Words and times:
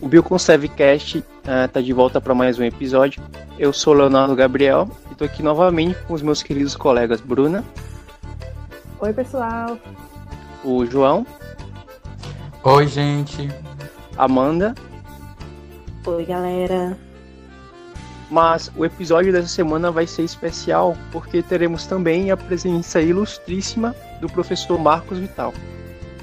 O 0.00 0.06
Bioconservecast 0.06 1.24
está 1.64 1.80
uh, 1.80 1.82
de 1.82 1.92
volta 1.94 2.20
para 2.20 2.34
mais 2.34 2.58
um 2.58 2.64
episódio. 2.64 3.22
Eu 3.58 3.72
sou 3.72 3.94
Leonardo 3.94 4.36
Gabriel 4.36 4.90
e 5.08 5.12
estou 5.12 5.24
aqui 5.24 5.42
novamente 5.42 5.98
com 6.02 6.12
os 6.12 6.20
meus 6.20 6.42
queridos 6.42 6.76
colegas 6.76 7.22
Bruna. 7.22 7.64
Oi, 9.00 9.12
pessoal. 9.14 9.78
O 10.62 10.84
João. 10.84 11.26
Oi, 12.62 12.86
gente. 12.86 13.48
Amanda. 14.16 14.74
Oi, 16.04 16.26
galera. 16.26 16.94
Mas 18.30 18.70
o 18.76 18.84
episódio 18.84 19.32
dessa 19.32 19.48
semana 19.48 19.90
vai 19.90 20.06
ser 20.06 20.24
especial 20.24 20.94
porque 21.10 21.42
teremos 21.42 21.86
também 21.86 22.30
a 22.30 22.36
presença 22.36 23.00
ilustríssima 23.00 23.96
do 24.20 24.28
professor 24.28 24.78
Marcos 24.78 25.18
Vital. 25.18 25.54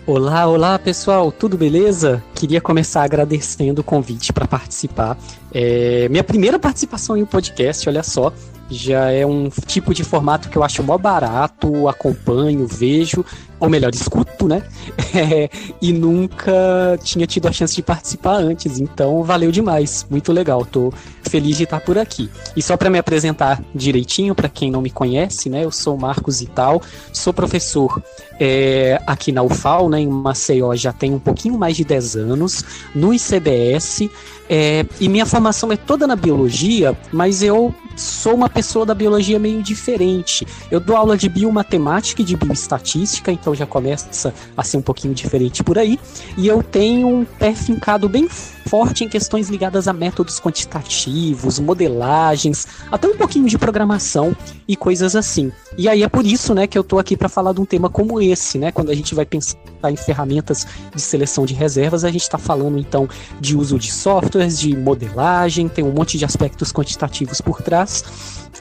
Olá, 0.08 0.46
olá 0.46 0.78
pessoal, 0.78 1.32
tudo 1.32 1.58
beleza? 1.58 2.24
Queria 2.36 2.62
começar 2.62 3.02
agradecendo 3.02 3.82
o 3.82 3.84
convite 3.84 4.32
para 4.32 4.48
participar. 4.48 5.18
É 5.52 6.08
minha 6.10 6.24
primeira 6.24 6.60
participação 6.60 7.18
em 7.18 7.24
um 7.24 7.26
podcast, 7.26 7.90
olha 7.90 8.04
só. 8.04 8.32
Já 8.70 9.10
é 9.10 9.26
um 9.26 9.50
tipo 9.66 9.96
de 9.96 10.04
formato 10.04 10.48
que 10.48 10.60
eu 10.60 10.64
acho 10.64 10.84
mó 10.84 10.96
barato, 10.96 11.88
acompanho, 11.88 12.68
vejo, 12.68 13.26
ou 13.60 13.70
melhor, 13.70 13.94
escuto, 13.94 14.48
né? 14.48 14.64
É, 15.16 15.50
e 15.82 15.94
nunca 15.94 17.00
tinha 17.02 17.26
tido 17.26 17.48
a 17.48 17.52
chance 17.52 17.74
de 17.74 17.82
participar 17.82 18.36
antes, 18.36 18.80
então 18.80 19.24
valeu 19.24 19.50
demais, 19.50 20.06
muito 20.10 20.34
legal, 20.34 20.66
tô 20.66 20.92
feliz 21.30 21.56
de 21.56 21.64
estar 21.64 21.80
por 21.80 21.98
aqui. 21.98 22.30
E 22.54 22.62
só 22.62 22.76
para 22.76 22.90
me 22.90 23.00
apresentar 23.00 23.64
direitinho, 23.74 24.36
para 24.36 24.50
quem 24.50 24.70
não 24.70 24.82
me 24.82 24.90
conhece, 24.90 25.50
né? 25.50 25.64
Eu 25.64 25.72
sou 25.72 25.98
Marcos 25.98 26.42
Ital, 26.42 26.82
sou 27.14 27.34
professor 27.34 28.04
é, 28.40 29.02
aqui 29.08 29.32
na 29.32 29.42
UFAL, 29.42 29.90
né, 29.90 30.00
em 30.00 30.08
Maceió, 30.08 30.76
já 30.76 30.92
tem 30.92 31.14
um 31.14 31.20
pouquinho 31.20 31.58
mais 31.58 31.78
de 31.78 31.86
10 31.86 32.16
anos, 32.18 32.64
no 32.94 33.14
ICBS, 33.14 34.10
é, 34.50 34.86
e 35.00 35.10
minha 35.10 35.26
formação 35.26 35.72
é 35.72 35.78
toda 35.78 36.06
na 36.06 36.16
biologia, 36.16 36.96
mas 37.12 37.42
eu 37.42 37.74
sou 37.96 38.36
uma 38.36 38.50
pessoa 38.50 38.86
da 38.86 38.94
biologia 38.94 39.40
meio 39.40 39.64
diferente. 39.64 40.46
Eu 40.70 40.80
dou 40.80 40.96
aula 40.96 41.18
de 41.18 41.28
biomatemática 41.30 42.22
e 42.22 42.26
de 42.26 42.36
bioestatística, 42.36 43.32
então 43.46 43.54
já 43.54 43.68
começa 43.68 44.34
a 44.58 44.64
ser 44.64 44.78
um 44.78 44.82
pouquinho 44.82 45.14
diferente 45.14 45.64
por 45.64 45.78
aí. 45.78 46.00
E 46.36 46.48
eu 46.48 46.64
tenho 46.64 47.08
um 47.08 47.24
pé 47.24 47.54
fincado 47.54 48.10
bem 48.10 48.28
forte 48.28 49.04
em 49.04 49.08
questões 49.08 49.50
ligadas 49.50 49.88
a 49.88 49.94
métodos 49.94 50.40
quantitativos, 50.40 51.60
modelagens, 51.60 52.68
até 52.92 53.08
um 53.08 53.16
pouquinho 53.16 53.48
de 53.48 53.56
programação 53.56 54.36
e 54.68 54.76
coisas 54.76 55.16
assim. 55.16 55.52
E 55.78 55.88
aí 55.88 56.02
é 56.02 56.10
por 56.10 56.26
isso, 56.26 56.56
né, 56.56 56.66
que 56.66 56.76
eu 56.76 56.84
tô 56.84 56.98
aqui 56.98 57.16
para 57.16 57.30
falar 57.30 57.54
de 57.54 57.62
um 57.62 57.66
tema 57.66 57.88
como 57.88 58.20
esse, 58.20 58.58
né? 58.58 58.72
Quando 58.72 58.90
a 58.90 58.96
gente 58.96 59.14
vai 59.14 59.28
pensar 59.28 59.56
em 59.92 59.96
ferramentas 59.96 60.66
de 60.96 61.02
seleção 61.02 61.46
de 61.46 61.54
reservas, 61.54 62.04
a 62.04 62.10
gente 62.10 62.24
está 62.24 62.40
falando 62.40 62.80
então 62.80 63.08
de 63.40 63.56
uso 63.56 63.78
de 63.78 63.92
softwares, 63.92 64.58
de 64.58 64.76
modelagem, 64.76 65.70
tem 65.70 65.86
um 65.86 65.92
monte 65.92 66.18
de 66.18 66.26
aspectos 66.26 66.74
quantitativos 66.74 67.40
por 67.42 67.62
trás. 67.62 68.04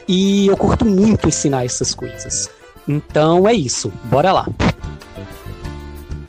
E 0.07 0.49
eu 0.49 0.57
curto 0.59 0.85
muito 0.85 1.27
ensinar 1.27 1.65
essas 1.65 1.95
coisas. 1.95 2.51
Então 2.87 3.49
é 3.49 3.55
isso, 3.55 3.93
bora 4.05 4.33
lá. 4.33 4.47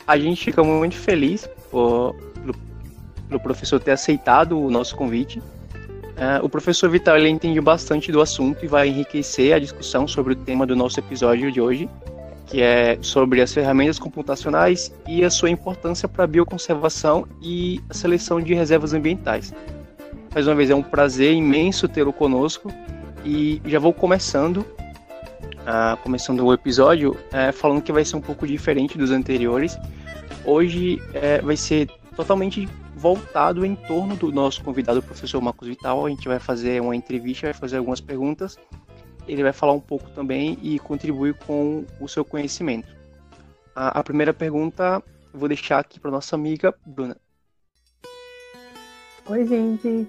A 0.06 0.18
gente 0.18 0.44
fica 0.44 0.62
muito 0.62 0.96
feliz 0.96 1.48
por, 1.70 2.14
pelo 3.28 3.40
professor 3.40 3.80
ter 3.80 3.92
aceitado 3.92 4.58
o 4.58 4.70
nosso 4.70 4.94
convite. 4.96 5.38
Uh, 5.38 6.42
o 6.42 6.48
professor 6.48 6.88
Vital 6.88 7.18
ele 7.18 7.28
entende 7.28 7.60
bastante 7.60 8.10
do 8.10 8.22
assunto 8.22 8.64
e 8.64 8.68
vai 8.68 8.88
enriquecer 8.88 9.52
a 9.52 9.58
discussão 9.58 10.08
sobre 10.08 10.32
o 10.32 10.36
tema 10.36 10.66
do 10.66 10.74
nosso 10.74 10.98
episódio 10.98 11.52
de 11.52 11.60
hoje, 11.60 11.90
que 12.46 12.62
é 12.62 12.96
sobre 13.02 13.42
as 13.42 13.52
ferramentas 13.52 13.98
computacionais 13.98 14.90
e 15.06 15.24
a 15.24 15.28
sua 15.28 15.50
importância 15.50 16.08
para 16.08 16.24
a 16.24 16.26
bioconservação 16.26 17.26
e 17.42 17.82
a 17.90 17.94
seleção 17.94 18.40
de 18.40 18.54
reservas 18.54 18.94
ambientais. 18.94 19.52
Mais 20.32 20.46
uma 20.46 20.54
vez, 20.54 20.70
é 20.70 20.74
um 20.74 20.82
prazer 20.82 21.34
imenso 21.34 21.88
tê-lo 21.88 22.12
conosco 22.12 22.72
e 23.24 23.60
já 23.66 23.78
vou 23.78 23.92
começando, 23.92 24.64
uh, 25.66 25.96
começando 25.98 26.40
o 26.44 26.52
episódio, 26.52 27.12
uh, 27.12 27.52
falando 27.52 27.82
que 27.82 27.92
vai 27.92 28.04
ser 28.04 28.16
um 28.16 28.20
pouco 28.20 28.46
diferente 28.46 28.96
dos 28.96 29.10
anteriores. 29.10 29.76
Hoje 30.44 30.96
uh, 30.96 31.44
vai 31.44 31.56
ser 31.56 31.90
totalmente 32.14 32.68
voltado 32.94 33.66
em 33.66 33.74
torno 33.74 34.16
do 34.16 34.32
nosso 34.32 34.62
convidado, 34.62 35.00
o 35.00 35.02
professor 35.02 35.40
Marcos 35.40 35.68
Vital. 35.68 36.06
A 36.06 36.08
gente 36.08 36.26
vai 36.26 36.38
fazer 36.38 36.80
uma 36.80 36.96
entrevista, 36.96 37.48
vai 37.48 37.54
fazer 37.54 37.76
algumas 37.76 38.00
perguntas. 38.00 38.56
Ele 39.28 39.42
vai 39.42 39.52
falar 39.52 39.72
um 39.72 39.80
pouco 39.80 40.08
também 40.10 40.56
e 40.62 40.78
contribuir 40.78 41.34
com 41.34 41.84
o 42.00 42.08
seu 42.08 42.24
conhecimento. 42.24 42.88
A, 43.74 44.00
a 44.00 44.02
primeira 44.04 44.32
pergunta 44.32 45.02
eu 45.34 45.38
vou 45.38 45.48
deixar 45.48 45.80
aqui 45.80 46.00
para 46.00 46.10
nossa 46.10 46.34
amiga 46.34 46.74
Bruna. 46.86 47.16
Oi, 49.28 49.44
gente. 49.44 50.08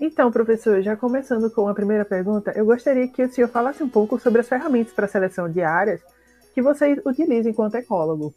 Então, 0.00 0.30
professor, 0.30 0.82
já 0.82 0.94
começando 0.94 1.50
com 1.50 1.68
a 1.68 1.74
primeira 1.74 2.04
pergunta, 2.04 2.52
eu 2.54 2.66
gostaria 2.66 3.08
que 3.08 3.22
o 3.22 3.32
senhor 3.32 3.48
falasse 3.48 3.82
um 3.82 3.88
pouco 3.88 4.20
sobre 4.20 4.40
as 4.40 4.48
ferramentas 4.48 4.92
para 4.92 5.08
seleção 5.08 5.50
de 5.50 5.62
áreas 5.62 6.00
que 6.54 6.60
você 6.60 7.00
utiliza 7.04 7.48
enquanto 7.48 7.76
ecólogo. 7.76 8.34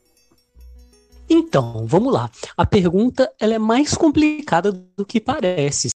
Então, 1.30 1.86
vamos 1.86 2.12
lá. 2.12 2.30
A 2.58 2.66
pergunta 2.66 3.32
ela 3.40 3.54
é 3.54 3.60
mais 3.60 3.94
complicada 3.94 4.72
do 4.72 5.06
que 5.06 5.20
parece. 5.20 5.90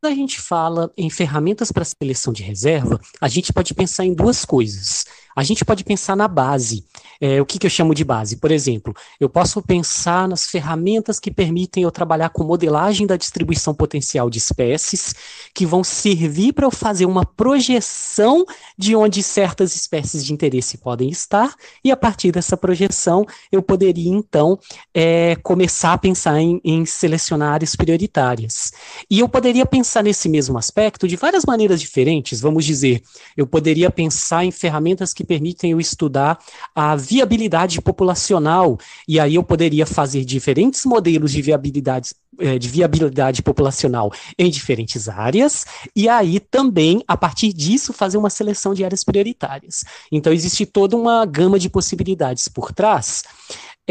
Quando 0.00 0.12
a 0.12 0.16
gente 0.16 0.40
fala 0.40 0.90
em 0.96 1.10
ferramentas 1.10 1.72
para 1.72 1.84
seleção 1.84 2.32
de 2.32 2.42
reserva, 2.42 2.98
a 3.20 3.28
gente 3.28 3.52
pode 3.52 3.74
pensar 3.74 4.04
em 4.04 4.14
duas 4.14 4.44
coisas. 4.44 5.04
A 5.40 5.42
gente 5.42 5.64
pode 5.64 5.82
pensar 5.84 6.14
na 6.14 6.28
base. 6.28 6.84
É, 7.18 7.40
o 7.40 7.46
que, 7.46 7.58
que 7.58 7.66
eu 7.66 7.70
chamo 7.70 7.94
de 7.94 8.04
base? 8.04 8.36
Por 8.36 8.50
exemplo, 8.50 8.94
eu 9.18 9.26
posso 9.26 9.62
pensar 9.62 10.28
nas 10.28 10.46
ferramentas 10.46 11.18
que 11.18 11.30
permitem 11.30 11.82
eu 11.82 11.90
trabalhar 11.90 12.28
com 12.28 12.44
modelagem 12.44 13.06
da 13.06 13.16
distribuição 13.16 13.74
potencial 13.74 14.28
de 14.28 14.36
espécies, 14.36 15.14
que 15.54 15.64
vão 15.64 15.82
servir 15.82 16.52
para 16.52 16.66
eu 16.66 16.70
fazer 16.70 17.06
uma 17.06 17.24
projeção 17.24 18.44
de 18.76 18.94
onde 18.94 19.22
certas 19.22 19.74
espécies 19.74 20.26
de 20.26 20.32
interesse 20.32 20.76
podem 20.76 21.08
estar, 21.08 21.54
e 21.82 21.90
a 21.90 21.96
partir 21.96 22.32
dessa 22.32 22.54
projeção 22.54 23.26
eu 23.50 23.62
poderia 23.62 24.10
então 24.10 24.58
é, 24.92 25.36
começar 25.36 25.94
a 25.94 25.98
pensar 25.98 26.38
em, 26.38 26.60
em 26.62 26.84
selecionar 26.84 27.54
áreas 27.54 27.74
prioritárias. 27.74 28.72
E 29.10 29.20
eu 29.20 29.28
poderia 29.28 29.64
pensar 29.64 30.02
nesse 30.02 30.28
mesmo 30.28 30.58
aspecto 30.58 31.08
de 31.08 31.16
várias 31.16 31.46
maneiras 31.46 31.80
diferentes. 31.80 32.40
Vamos 32.40 32.66
dizer, 32.66 33.02
eu 33.36 33.46
poderia 33.46 33.90
pensar 33.90 34.44
em 34.44 34.50
ferramentas 34.50 35.14
que 35.14 35.29
permitem 35.30 35.70
eu 35.70 35.78
estudar 35.78 36.40
a 36.74 36.96
viabilidade 36.96 37.80
populacional, 37.80 38.76
e 39.06 39.20
aí 39.20 39.36
eu 39.36 39.44
poderia 39.44 39.86
fazer 39.86 40.24
diferentes 40.24 40.84
modelos 40.84 41.30
de 41.30 41.40
viabilidade, 41.40 42.16
eh, 42.40 42.58
de 42.58 42.68
viabilidade 42.68 43.40
populacional 43.40 44.10
em 44.36 44.50
diferentes 44.50 45.08
áreas, 45.08 45.64
e 45.94 46.08
aí 46.08 46.40
também, 46.40 47.04
a 47.06 47.16
partir 47.16 47.52
disso, 47.52 47.92
fazer 47.92 48.18
uma 48.18 48.28
seleção 48.28 48.74
de 48.74 48.84
áreas 48.84 49.04
prioritárias. 49.04 49.84
Então, 50.10 50.32
existe 50.32 50.66
toda 50.66 50.96
uma 50.96 51.24
gama 51.24 51.60
de 51.60 51.70
possibilidades 51.70 52.48
por 52.48 52.72
trás 52.72 53.22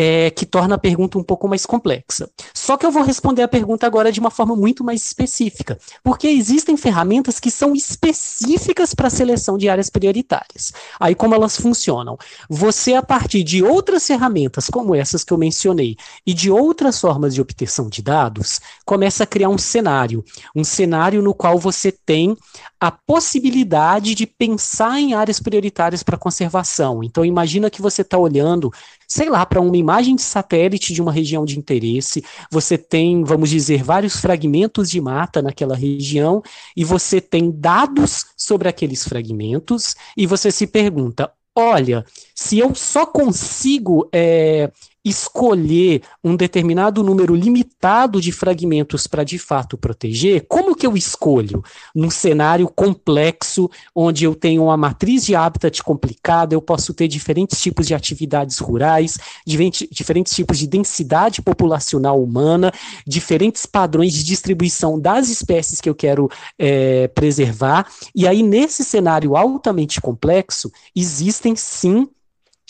é, 0.01 0.31
que 0.31 0.45
torna 0.45 0.75
a 0.75 0.77
pergunta 0.77 1.17
um 1.17 1.23
pouco 1.23 1.45
mais 1.45 1.65
complexa. 1.65 2.29
Só 2.53 2.77
que 2.77 2.85
eu 2.85 2.91
vou 2.91 3.03
responder 3.03 3.41
a 3.41 3.49
pergunta 3.49 3.85
agora 3.85 4.13
de 4.13 4.19
uma 4.21 4.31
forma 4.31 4.55
muito 4.55 4.81
mais 4.81 5.03
específica, 5.03 5.77
porque 6.01 6.25
existem 6.25 6.77
ferramentas 6.77 7.37
que 7.37 7.51
são 7.51 7.75
específicas 7.75 8.93
para 8.93 9.07
a 9.07 9.09
seleção 9.09 9.57
de 9.57 9.67
áreas 9.67 9.89
prioritárias. 9.89 10.71
Aí, 10.97 11.13
como 11.13 11.35
elas 11.35 11.57
funcionam? 11.57 12.17
Você, 12.49 12.93
a 12.93 13.03
partir 13.03 13.43
de 13.43 13.61
outras 13.61 14.07
ferramentas, 14.07 14.69
como 14.69 14.95
essas 14.95 15.25
que 15.25 15.33
eu 15.33 15.38
mencionei, 15.38 15.97
e 16.25 16.33
de 16.33 16.49
outras 16.49 16.97
formas 17.01 17.35
de 17.35 17.41
obtenção 17.41 17.89
de 17.89 18.01
dados, 18.01 18.61
começa 18.85 19.25
a 19.25 19.27
criar 19.27 19.49
um 19.49 19.57
cenário. 19.57 20.23
Um 20.55 20.63
cenário 20.63 21.21
no 21.21 21.33
qual 21.33 21.59
você 21.59 21.91
tem 21.91 22.38
a 22.79 22.90
possibilidade 22.91 24.16
de 24.16 24.25
pensar 24.25 25.00
em 25.00 25.13
áreas 25.13 25.40
prioritárias 25.40 26.01
para 26.01 26.17
conservação. 26.17 27.03
Então, 27.03 27.25
imagina 27.25 27.69
que 27.69 27.81
você 27.81 28.01
está 28.01 28.17
olhando 28.17 28.72
sei 29.09 29.28
lá, 29.28 29.44
para 29.44 29.59
uma 29.59 29.75
imagem 29.75 30.16
de 30.16 30.22
satélite 30.22 30.94
de 30.94 31.01
uma 31.01 31.12
região 31.12 31.44
de 31.44 31.57
interesse, 31.57 32.24
você 32.51 32.77
tem, 32.77 33.24
vamos 33.24 33.50
dizer, 33.50 33.83
vários 33.83 34.18
fragmentos 34.18 34.88
de 34.88 35.01
mata 35.01 35.42
naquela 35.42 35.75
região 35.75 36.44
e 36.77 36.86
você 36.86 37.19
tem 37.19 37.50
dados 37.50 38.27
sobre 38.38 38.69
aqueles 38.69 39.03
fragmentos 39.03 39.95
e 40.15 40.27
você 40.27 40.51
se 40.51 40.68
pergunta: 40.68 41.31
olha, 41.56 42.06
se 42.36 42.59
eu 42.59 42.75
só 42.75 43.03
consigo 43.03 44.07
é, 44.13 44.71
escolher 45.09 46.01
um 46.23 46.35
determinado 46.35 47.03
número 47.03 47.35
limitado 47.35 48.21
de 48.21 48.31
fragmentos 48.31 49.07
para 49.07 49.23
de 49.23 49.38
fato 49.38 49.77
proteger, 49.77 50.45
como 50.47 50.75
que 50.75 50.85
eu 50.85 50.95
escolho? 50.95 51.63
Num 51.95 52.09
cenário 52.09 52.67
complexo, 52.67 53.69
onde 53.95 54.25
eu 54.25 54.35
tenho 54.35 54.63
uma 54.63 54.77
matriz 54.77 55.25
de 55.25 55.35
habitat 55.35 55.83
complicada, 55.83 56.53
eu 56.53 56.61
posso 56.61 56.94
ter 56.94 57.07
diferentes 57.07 57.59
tipos 57.61 57.88
de 57.88 57.94
atividades 57.94 58.59
rurais, 58.59 59.17
diferentes 59.45 60.33
tipos 60.33 60.57
de 60.57 60.67
densidade 60.67 61.41
populacional 61.41 62.21
humana, 62.21 62.71
diferentes 63.05 63.65
padrões 63.65 64.13
de 64.13 64.23
distribuição 64.23 65.00
das 65.00 65.29
espécies 65.29 65.81
que 65.81 65.89
eu 65.89 65.95
quero 65.95 66.29
é, 66.57 67.07
preservar. 67.09 67.88
E 68.15 68.27
aí, 68.27 68.44
nesse 68.44 68.83
cenário 68.83 69.35
altamente 69.35 70.00
complexo, 70.00 70.71
existem 70.95 71.55
sim 71.55 72.07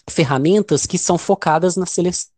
ferramentas 0.10 0.86
que 0.86 0.98
são 0.98 1.18
focadas 1.18 1.76
na 1.76 1.86
seleção 1.86 2.30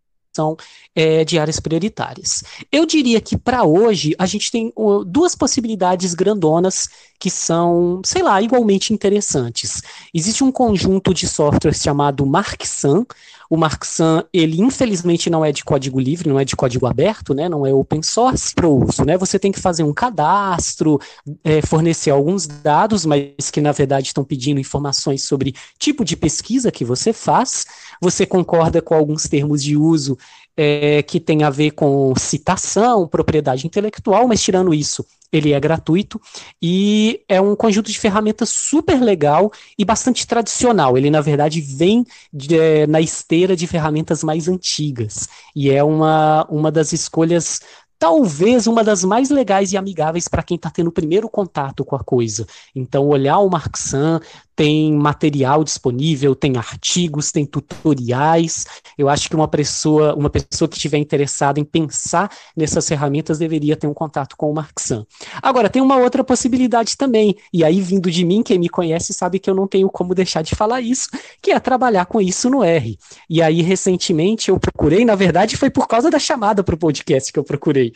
é, 0.96 1.26
de 1.26 1.38
áreas 1.38 1.60
prioritárias. 1.60 2.44
Eu 2.72 2.86
diria 2.86 3.20
que 3.20 3.38
para 3.38 3.64
hoje 3.64 4.16
a 4.18 4.26
gente 4.26 4.50
tem 4.50 4.72
duas 5.06 5.36
possibilidades 5.36 6.14
grandonas 6.14 6.88
que 7.20 7.30
são, 7.30 8.02
sei 8.06 8.24
lá, 8.24 8.42
igualmente 8.42 8.94
interessantes. 8.94 9.82
Existe 10.14 10.44
um 10.44 10.52
conjunto 10.52 11.14
de 11.14 11.28
softwares 11.28 11.82
chamado 11.82 12.26
MarkSun. 12.26 13.06
O 13.52 13.58
MarkSun, 13.58 14.24
ele 14.32 14.62
infelizmente 14.62 15.30
não 15.30 15.44
é 15.44 15.52
de 15.52 15.62
código 15.62 16.00
livre, 16.00 16.30
não 16.30 16.40
é 16.40 16.46
de 16.46 16.56
código 16.56 16.86
aberto, 16.88 17.34
né, 17.34 17.50
não 17.50 17.66
é 17.66 17.74
open 17.74 18.02
source 18.02 18.56
para 18.56 18.66
uso, 18.66 19.04
né? 19.04 19.18
Você 19.18 19.38
tem 19.38 19.52
que 19.52 19.60
fazer 19.60 19.84
um 19.84 19.94
cadastro, 19.94 20.98
é, 21.44 21.62
fornecer 21.62 22.12
alguns 22.12 22.48
dados, 22.48 23.06
mas 23.06 23.52
que 23.52 23.60
na 23.60 23.74
verdade 23.74 24.08
estão 24.08 24.24
pedindo 24.24 24.62
informações 24.62 25.26
sobre 25.26 25.54
tipo 25.78 26.06
de 26.06 26.16
pesquisa 26.16 26.72
que 26.72 26.86
você 26.86 27.12
faz. 27.12 27.66
Você 28.02 28.26
concorda 28.26 28.82
com 28.82 28.96
alguns 28.96 29.24
termos 29.24 29.62
de 29.62 29.76
uso 29.76 30.18
é, 30.56 31.02
que 31.04 31.20
tem 31.20 31.44
a 31.44 31.50
ver 31.50 31.72
com 31.72 32.14
citação, 32.18 33.08
propriedade 33.08 33.66
intelectual, 33.66 34.28
mas 34.28 34.42
tirando 34.42 34.74
isso, 34.74 35.06
ele 35.32 35.54
é 35.54 35.60
gratuito 35.60 36.20
e 36.62 37.22
é 37.28 37.40
um 37.40 37.56
conjunto 37.56 37.90
de 37.90 37.98
ferramentas 37.98 38.50
super 38.50 39.02
legal 39.02 39.52
e 39.78 39.86
bastante 39.86 40.28
tradicional. 40.28 40.98
Ele, 40.98 41.10
na 41.10 41.22
verdade, 41.22 41.62
vem 41.62 42.06
de, 42.34 42.60
é, 42.60 42.86
na 42.86 43.00
esteira 43.00 43.56
de 43.56 43.66
ferramentas 43.66 44.24
mais 44.24 44.48
antigas 44.48 45.30
e 45.56 45.72
é 45.72 45.84
uma, 45.84 46.46
uma 46.50 46.72
das 46.72 46.92
escolhas 46.92 47.62
talvez 48.02 48.66
uma 48.66 48.84
das 48.84 49.04
mais 49.04 49.30
legais 49.30 49.72
e 49.72 49.78
amigáveis 49.78 50.28
para 50.28 50.42
quem 50.42 50.56
está 50.56 50.72
tendo 50.72 50.88
o 50.88 50.92
primeiro 50.92 51.30
contato 51.30 51.86
com 51.86 51.96
a 51.96 52.04
coisa. 52.04 52.48
Então, 52.76 53.08
olhar 53.08 53.38
o 53.38 53.48
Marxan, 53.48 54.20
tem 54.56 54.94
material 54.94 55.64
disponível, 55.64 56.36
tem 56.36 56.58
artigos, 56.58 57.32
tem 57.32 57.46
tutoriais. 57.46 58.66
Eu 58.98 59.10
acho 59.10 59.30
que 59.30 59.36
uma 59.36 59.48
pessoa, 59.48 60.16
uma 60.16 60.30
pessoa 60.30 60.68
que 60.68 60.76
estiver 60.76 60.98
interessada 60.98 61.60
em 61.60 61.64
pensar 61.64 62.32
nessas 62.56 62.88
ferramentas 62.88 63.40
deveria 63.40 63.76
ter 63.76 63.88
um 63.88 63.94
contato 63.94 64.36
com 64.36 64.52
o 64.52 64.54
Marxan. 64.54 65.06
Agora, 65.42 65.70
tem 65.70 65.82
uma 65.82 65.98
outra 65.98 66.24
possibilidade 66.24 66.98
também, 66.98 67.36
e 67.54 67.64
aí 67.64 67.82
vindo 67.82 68.12
de 68.12 68.26
mim, 68.26 68.44
quem 68.44 68.60
me 68.60 68.70
conhece 68.70 69.14
sabe 69.14 69.40
que 69.40 69.50
eu 69.50 69.56
não 69.56 69.68
tenho 69.68 69.90
como 69.90 70.14
deixar 70.14 70.42
de 70.42 70.56
falar 70.56 70.82
isso, 70.82 71.10
que 71.42 71.52
é 71.52 71.60
trabalhar 71.60 72.06
com 72.06 72.22
isso 72.22 72.50
no 72.50 72.64
R. 72.64 72.98
E 73.30 73.42
aí, 73.42 73.62
recentemente, 73.62 74.50
eu 74.50 74.60
procurei, 74.60 75.06
na 75.06 75.16
verdade, 75.16 75.58
foi 75.58 75.70
por 75.70 75.88
causa 75.88 76.10
da 76.10 76.20
chamada 76.20 76.64
para 76.64 76.76
o 76.76 76.78
podcast 76.78 77.32
que 77.32 77.40
eu 77.40 77.44
procurei. 77.44 77.92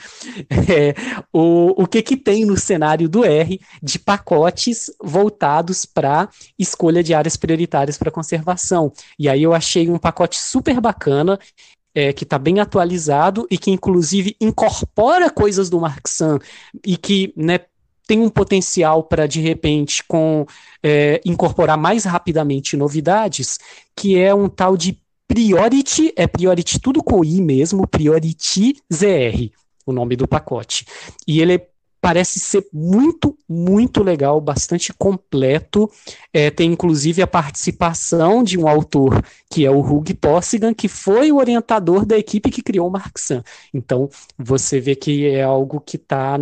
É, 0.67 0.95
o, 1.31 1.83
o 1.83 1.87
que, 1.87 2.01
que 2.01 2.17
tem 2.17 2.43
no 2.43 2.57
cenário 2.57 3.07
do 3.07 3.23
R 3.23 3.59
de 3.83 3.99
pacotes 3.99 4.91
voltados 5.03 5.85
para 5.85 6.27
escolha 6.57 7.03
de 7.03 7.13
áreas 7.13 7.37
prioritárias 7.37 7.97
para 7.97 8.11
conservação. 8.11 8.91
E 9.17 9.27
aí 9.29 9.43
eu 9.43 9.53
achei 9.53 9.89
um 9.89 9.97
pacote 9.97 10.39
super 10.39 10.79
bacana, 10.79 11.39
é, 11.93 12.11
que 12.11 12.25
está 12.25 12.37
bem 12.37 12.59
atualizado 12.59 13.47
e 13.49 13.57
que 13.57 13.71
inclusive 13.71 14.35
incorpora 14.41 15.29
coisas 15.29 15.69
do 15.69 15.79
Marxan 15.79 16.39
e 16.85 16.97
que 16.97 17.33
né, 17.37 17.59
tem 18.05 18.19
um 18.19 18.29
potencial 18.29 19.03
para, 19.03 19.25
de 19.25 19.39
repente, 19.41 20.03
com 20.03 20.45
é, 20.83 21.21
incorporar 21.25 21.77
mais 21.77 22.05
rapidamente 22.05 22.77
novidades, 22.77 23.57
que 23.95 24.19
é 24.19 24.33
um 24.33 24.47
tal 24.47 24.77
de 24.77 24.99
Priority, 25.27 26.13
é 26.15 26.27
Priority 26.27 26.79
tudo 26.79 27.01
com 27.03 27.25
I 27.25 27.41
mesmo, 27.41 27.87
Priority 27.87 28.75
ZR, 28.93 29.49
o 29.85 29.91
nome 29.91 30.15
do 30.15 30.27
pacote. 30.27 30.85
E 31.27 31.41
ele 31.41 31.55
é 31.55 31.67
parece 32.05 32.39
ser 32.39 32.63
muito, 32.71 33.35
muito 33.49 34.03
legal, 34.03 34.39
bastante 34.39 34.93
completo. 34.93 35.89
É, 36.31 36.51
tem 36.51 36.71
inclusive 36.71 37.19
a 37.23 37.25
participação 37.25 38.43
de 38.43 38.59
um 38.59 38.67
autor 38.67 39.25
que 39.49 39.65
é 39.65 39.71
o 39.71 39.79
Hugh 39.79 40.13
Possigan, 40.21 40.71
que 40.71 40.87
foi 40.87 41.31
o 41.31 41.37
orientador 41.37 42.05
da 42.05 42.15
equipe 42.15 42.51
que 42.51 42.61
criou 42.61 42.89
o 42.89 42.91
Marxan. 42.91 43.43
Então, 43.73 44.07
você 44.37 44.79
vê 44.79 44.95
que 44.95 45.25
é 45.25 45.41
algo 45.41 45.81
que 45.81 45.95
está 45.95 46.37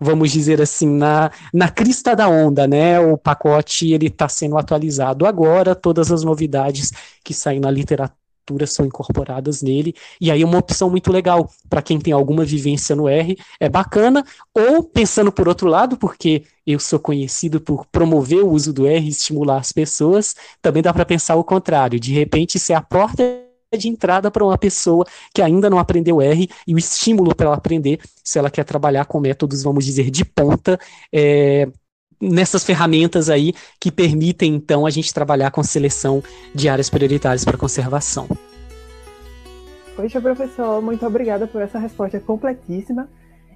vamos 0.00 0.32
dizer 0.32 0.62
assim, 0.62 0.88
na, 0.88 1.30
na 1.52 1.68
crista 1.68 2.16
da 2.16 2.26
onda, 2.26 2.66
né? 2.66 2.98
O 2.98 3.18
pacote 3.18 3.92
ele 3.92 4.06
está 4.06 4.26
sendo 4.26 4.56
atualizado 4.56 5.26
agora, 5.26 5.74
todas 5.74 6.10
as 6.10 6.22
novidades 6.22 6.92
que 7.22 7.34
saem 7.34 7.60
na 7.60 7.70
literatura 7.70 8.17
são 8.66 8.86
incorporadas 8.86 9.62
nele, 9.62 9.94
e 10.20 10.30
aí 10.30 10.42
é 10.42 10.46
uma 10.46 10.58
opção 10.58 10.88
muito 10.90 11.12
legal 11.12 11.50
para 11.68 11.82
quem 11.82 11.98
tem 11.98 12.12
alguma 12.12 12.44
vivência 12.44 12.94
no 12.94 13.08
R, 13.08 13.36
é 13.60 13.68
bacana, 13.68 14.24
ou 14.54 14.82
pensando 14.82 15.32
por 15.32 15.48
outro 15.48 15.68
lado, 15.68 15.96
porque 15.96 16.44
eu 16.66 16.78
sou 16.78 16.98
conhecido 16.98 17.60
por 17.60 17.86
promover 17.86 18.42
o 18.42 18.50
uso 18.50 18.72
do 18.72 18.86
R 18.86 19.04
e 19.06 19.10
estimular 19.10 19.58
as 19.58 19.72
pessoas, 19.72 20.34
também 20.62 20.82
dá 20.82 20.92
para 20.92 21.04
pensar 21.04 21.36
o 21.36 21.44
contrário, 21.44 21.98
de 21.98 22.12
repente 22.12 22.58
ser 22.58 22.74
a 22.74 22.82
porta 22.82 23.22
de 23.76 23.88
entrada 23.88 24.30
para 24.30 24.44
uma 24.44 24.56
pessoa 24.56 25.04
que 25.34 25.42
ainda 25.42 25.68
não 25.68 25.78
aprendeu 25.78 26.22
R 26.22 26.48
e 26.66 26.74
o 26.74 26.78
estímulo 26.78 27.34
para 27.34 27.46
ela 27.46 27.56
aprender, 27.56 28.00
se 28.24 28.38
ela 28.38 28.50
quer 28.50 28.64
trabalhar 28.64 29.04
com 29.04 29.20
métodos, 29.20 29.62
vamos 29.62 29.84
dizer, 29.84 30.10
de 30.10 30.24
ponta, 30.24 30.78
é, 31.12 31.68
nessas 32.20 32.64
ferramentas 32.64 33.30
aí 33.30 33.52
que 33.80 33.90
permitem 33.90 34.54
então 34.54 34.86
a 34.86 34.90
gente 34.90 35.12
trabalhar 35.12 35.50
com 35.50 35.62
seleção 35.62 36.22
de 36.54 36.68
áreas 36.68 36.90
prioritárias 36.90 37.44
para 37.44 37.56
conservação. 37.56 38.28
Poxa, 39.96 40.20
professor, 40.20 40.80
muito 40.80 41.04
obrigada 41.04 41.46
por 41.46 41.60
essa 41.60 41.78
resposta 41.78 42.20
completíssima. 42.20 43.08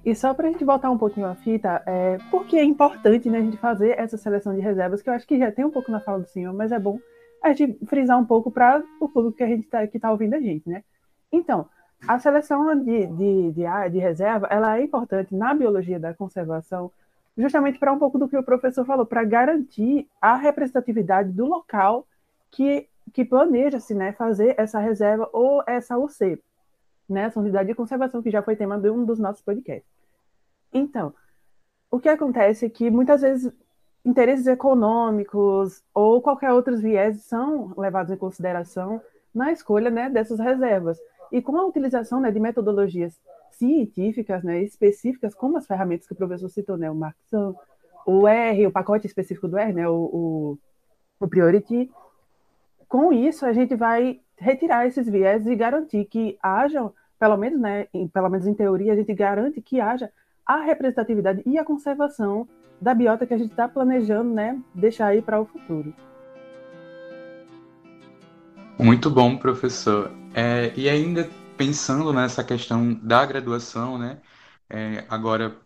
E 0.05 0.13
só 0.13 0.33
para 0.33 0.49
a 0.49 0.51
gente 0.51 0.65
voltar 0.65 0.89
um 0.91 0.97
pouquinho 0.97 1.27
a 1.27 1.35
fita, 1.35 1.81
é, 1.85 2.17
porque 2.29 2.57
é 2.57 2.63
importante 2.63 3.29
né, 3.29 3.37
a 3.37 3.41
gente 3.41 3.55
fazer 3.55 3.97
essa 3.97 4.17
seleção 4.17 4.53
de 4.53 4.59
reservas, 4.59 5.01
que 5.01 5.09
eu 5.09 5.13
acho 5.13 5.25
que 5.25 5.39
já 5.39 5.49
tem 5.49 5.63
um 5.63 5.71
pouco 5.71 5.89
na 5.89 6.01
fala 6.01 6.19
do 6.19 6.27
senhor, 6.27 6.53
mas 6.53 6.73
é 6.73 6.79
bom 6.79 6.99
a 7.41 7.53
gente 7.53 7.77
frisar 7.85 8.19
um 8.19 8.25
pouco 8.25 8.51
para 8.51 8.83
o 8.99 9.07
público 9.07 9.37
que 9.37 9.43
a 9.43 9.47
gente 9.47 9.67
tá, 9.67 9.87
que 9.87 9.97
está 9.97 10.11
ouvindo 10.11 10.33
a 10.33 10.41
gente, 10.41 10.67
né? 10.67 10.83
Então, 11.31 11.67
a 12.05 12.19
seleção 12.19 12.75
de, 12.83 13.07
de, 13.07 13.51
de, 13.51 13.89
de 13.91 13.97
reserva, 13.99 14.47
ela 14.49 14.77
é 14.77 14.83
importante 14.83 15.33
na 15.33 15.53
biologia 15.53 15.99
da 15.99 16.13
conservação, 16.13 16.91
justamente 17.37 17.79
para 17.79 17.91
um 17.91 17.99
pouco 17.99 18.17
do 18.17 18.27
que 18.27 18.37
o 18.37 18.43
professor 18.43 18.85
falou, 18.85 19.05
para 19.05 19.23
garantir 19.23 20.07
a 20.21 20.35
representatividade 20.35 21.31
do 21.31 21.45
local 21.45 22.07
que, 22.51 22.87
que 23.11 23.25
planeja-se 23.25 23.93
né, 23.95 24.13
fazer 24.13 24.55
essa 24.57 24.79
reserva 24.79 25.29
ou 25.33 25.63
essa 25.65 25.97
UC, 25.97 26.41
né, 27.09 27.23
essa 27.23 27.39
unidade 27.39 27.69
de 27.69 27.75
conservação, 27.75 28.21
que 28.21 28.31
já 28.31 28.41
foi 28.41 28.55
tema 28.55 28.77
de 28.77 28.89
um 28.89 29.03
dos 29.03 29.19
nossos 29.19 29.41
podcasts. 29.41 29.89
Então, 30.71 31.13
o 31.89 31.99
que 31.99 32.09
acontece 32.09 32.65
é 32.65 32.69
que 32.69 32.89
muitas 32.89 33.21
vezes 33.21 33.51
interesses 34.05 34.47
econômicos 34.47 35.83
ou 35.93 36.21
qualquer 36.21 36.51
outros 36.51 36.81
viés 36.81 37.21
são 37.23 37.73
levados 37.77 38.11
em 38.11 38.17
consideração 38.17 39.01
na 39.33 39.51
escolha 39.51 39.89
né, 39.89 40.09
dessas 40.09 40.39
reservas. 40.39 40.99
E 41.31 41.41
com 41.41 41.57
a 41.57 41.65
utilização 41.65 42.19
né, 42.19 42.31
de 42.31 42.39
metodologias 42.39 43.19
científicas 43.63 44.43
né, 44.43 44.61
específicas, 44.61 45.33
como 45.33 45.57
as 45.57 45.65
ferramentas 45.65 46.05
que 46.05 46.13
o 46.13 46.17
professor 46.17 46.49
citou, 46.49 46.77
né, 46.77 46.91
o 46.91 46.95
Marxan, 46.95 47.55
o 48.05 48.27
R, 48.27 48.67
o 48.67 48.71
pacote 48.71 49.07
específico 49.07 49.47
do 49.47 49.57
R, 49.57 49.71
né, 49.71 49.87
o, 49.87 49.93
o, 49.95 50.59
o 51.19 51.27
Priority. 51.27 51.89
Com 52.89 53.13
isso, 53.13 53.45
a 53.45 53.53
gente 53.53 53.75
vai 53.75 54.19
retirar 54.37 54.85
esses 54.85 55.09
viés 55.09 55.47
e 55.47 55.55
garantir 55.55 56.05
que 56.05 56.37
haja, 56.43 56.91
pelo 57.17 57.37
menos, 57.37 57.59
né, 57.59 57.87
em, 57.93 58.07
pelo 58.07 58.29
menos 58.29 58.45
em 58.45 58.53
teoria, 58.53 58.91
a 58.91 58.95
gente 58.95 59.13
garante 59.13 59.61
que 59.61 59.79
haja 59.79 60.11
a 60.45 60.57
representatividade 60.57 61.41
e 61.45 61.57
a 61.57 61.63
conservação 61.63 62.45
da 62.81 62.93
biota 62.93 63.25
que 63.25 63.33
a 63.33 63.37
gente 63.37 63.51
está 63.51 63.67
planejando 63.67 64.33
né, 64.33 64.59
deixar 64.75 65.07
aí 65.07 65.21
para 65.21 65.39
o 65.39 65.45
futuro. 65.45 65.93
Muito 68.77 69.09
bom, 69.09 69.37
professor. 69.37 70.11
É, 70.35 70.73
e 70.75 70.89
ainda 70.89 71.29
pensando 71.65 72.11
nessa 72.11 72.43
questão 72.43 72.93
da 72.95 73.25
graduação, 73.25 73.97
né? 73.97 74.21
É, 74.69 75.05
agora 75.09 75.57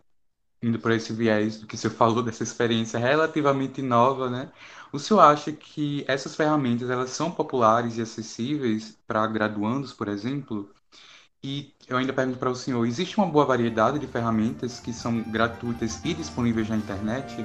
indo 0.62 0.80
por 0.80 0.92
esse 0.92 1.14
viés 1.14 1.60
do 1.60 1.68
que 1.68 1.78
você 1.78 1.90
falou 1.90 2.22
dessa 2.24 2.44
experiência 2.44 3.00
relativamente 3.00 3.82
nova, 3.82 4.30
né? 4.30 4.52
O 4.92 5.00
senhor 5.00 5.22
acha 5.22 5.52
que 5.52 6.06
essas 6.08 6.36
ferramentas 6.36 6.90
elas 6.90 7.12
são 7.12 7.32
populares 7.32 7.98
e 7.98 8.02
acessíveis 8.02 8.98
para 9.08 9.26
graduandos, 9.28 9.94
por 9.94 10.08
exemplo? 10.08 10.72
E 11.44 11.74
eu 11.88 11.98
ainda 11.98 12.14
pergunto 12.14 12.40
para 12.40 12.50
o 12.52 12.56
senhor, 12.56 12.86
existe 12.86 13.18
uma 13.18 13.28
boa 13.28 13.46
variedade 13.46 14.00
de 14.00 14.08
ferramentas 14.08 14.80
que 14.80 14.94
são 14.94 15.24
gratuitas 15.24 16.04
e 16.06 16.14
disponíveis 16.14 16.70
na 16.70 16.78
internet? 16.78 17.36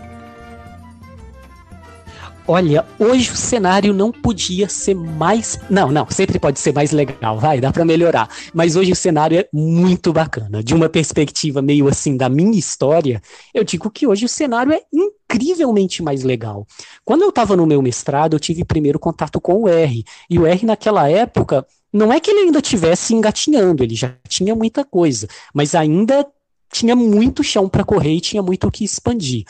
Olha, 2.46 2.84
hoje 2.98 3.30
o 3.30 3.36
cenário 3.36 3.94
não 3.94 4.10
podia 4.10 4.68
ser 4.68 4.94
mais. 4.94 5.60
Não, 5.70 5.92
não, 5.92 6.08
sempre 6.10 6.40
pode 6.40 6.58
ser 6.58 6.74
mais 6.74 6.90
legal, 6.90 7.38
vai, 7.38 7.60
dá 7.60 7.72
para 7.72 7.84
melhorar. 7.84 8.28
Mas 8.52 8.74
hoje 8.74 8.90
o 8.90 8.96
cenário 8.96 9.38
é 9.38 9.48
muito 9.52 10.12
bacana. 10.12 10.60
De 10.60 10.74
uma 10.74 10.88
perspectiva 10.88 11.62
meio 11.62 11.86
assim 11.86 12.16
da 12.16 12.28
minha 12.28 12.58
história, 12.58 13.22
eu 13.54 13.62
digo 13.62 13.88
que 13.90 14.08
hoje 14.08 14.24
o 14.24 14.28
cenário 14.28 14.72
é 14.72 14.82
incrivelmente 14.92 16.02
mais 16.02 16.24
legal. 16.24 16.66
Quando 17.04 17.22
eu 17.22 17.28
estava 17.28 17.56
no 17.56 17.64
meu 17.64 17.80
mestrado, 17.80 18.34
eu 18.34 18.40
tive 18.40 18.64
primeiro 18.64 18.98
contato 18.98 19.40
com 19.40 19.62
o 19.62 19.68
R. 19.68 20.04
E 20.28 20.36
o 20.36 20.44
R, 20.44 20.66
naquela 20.66 21.08
época, 21.08 21.64
não 21.92 22.12
é 22.12 22.18
que 22.18 22.30
ele 22.30 22.40
ainda 22.40 22.60
tivesse 22.60 23.14
engatinhando, 23.14 23.84
ele 23.84 23.94
já 23.94 24.16
tinha 24.28 24.54
muita 24.54 24.84
coisa, 24.84 25.28
mas 25.54 25.76
ainda 25.76 26.26
tinha 26.72 26.96
muito 26.96 27.44
chão 27.44 27.68
para 27.68 27.84
correr 27.84 28.14
e 28.14 28.20
tinha 28.20 28.42
muito 28.42 28.66
o 28.66 28.70
que 28.70 28.82
expandir 28.82 29.44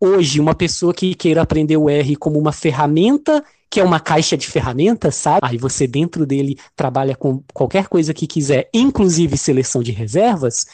hoje 0.00 0.40
uma 0.40 0.54
pessoa 0.54 0.94
que 0.94 1.14
queira 1.14 1.42
aprender 1.42 1.76
o 1.76 1.88
R 1.90 2.16
como 2.16 2.38
uma 2.38 2.52
ferramenta 2.52 3.44
que 3.70 3.78
é 3.78 3.84
uma 3.84 4.00
caixa 4.00 4.36
de 4.36 4.48
ferramentas, 4.48 5.14
sabe? 5.14 5.38
Aí 5.42 5.56
você 5.56 5.86
dentro 5.86 6.26
dele 6.26 6.58
trabalha 6.74 7.14
com 7.14 7.40
qualquer 7.54 7.86
coisa 7.86 8.12
que 8.12 8.26
quiser, 8.26 8.68
inclusive 8.74 9.38
seleção 9.38 9.80
de 9.80 9.92
reservas. 9.92 10.66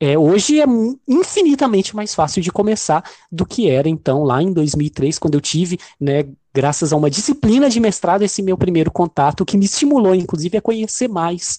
É, 0.00 0.18
hoje 0.18 0.60
é 0.60 0.66
infinitamente 1.08 1.94
mais 1.94 2.14
fácil 2.14 2.42
de 2.42 2.50
começar 2.50 3.04
do 3.30 3.46
que 3.46 3.68
era 3.68 3.88
então 3.88 4.24
lá 4.24 4.42
em 4.42 4.52
2003, 4.52 5.18
quando 5.18 5.34
eu 5.34 5.40
tive, 5.40 5.78
né, 6.00 6.24
graças 6.54 6.92
a 6.92 6.96
uma 6.96 7.10
disciplina 7.10 7.70
de 7.70 7.80
mestrado, 7.80 8.22
esse 8.22 8.42
meu 8.42 8.58
primeiro 8.58 8.90
contato, 8.90 9.44
que 9.44 9.56
me 9.56 9.64
estimulou, 9.64 10.14
inclusive, 10.14 10.58
a 10.58 10.60
conhecer 10.60 11.08
mais. 11.08 11.58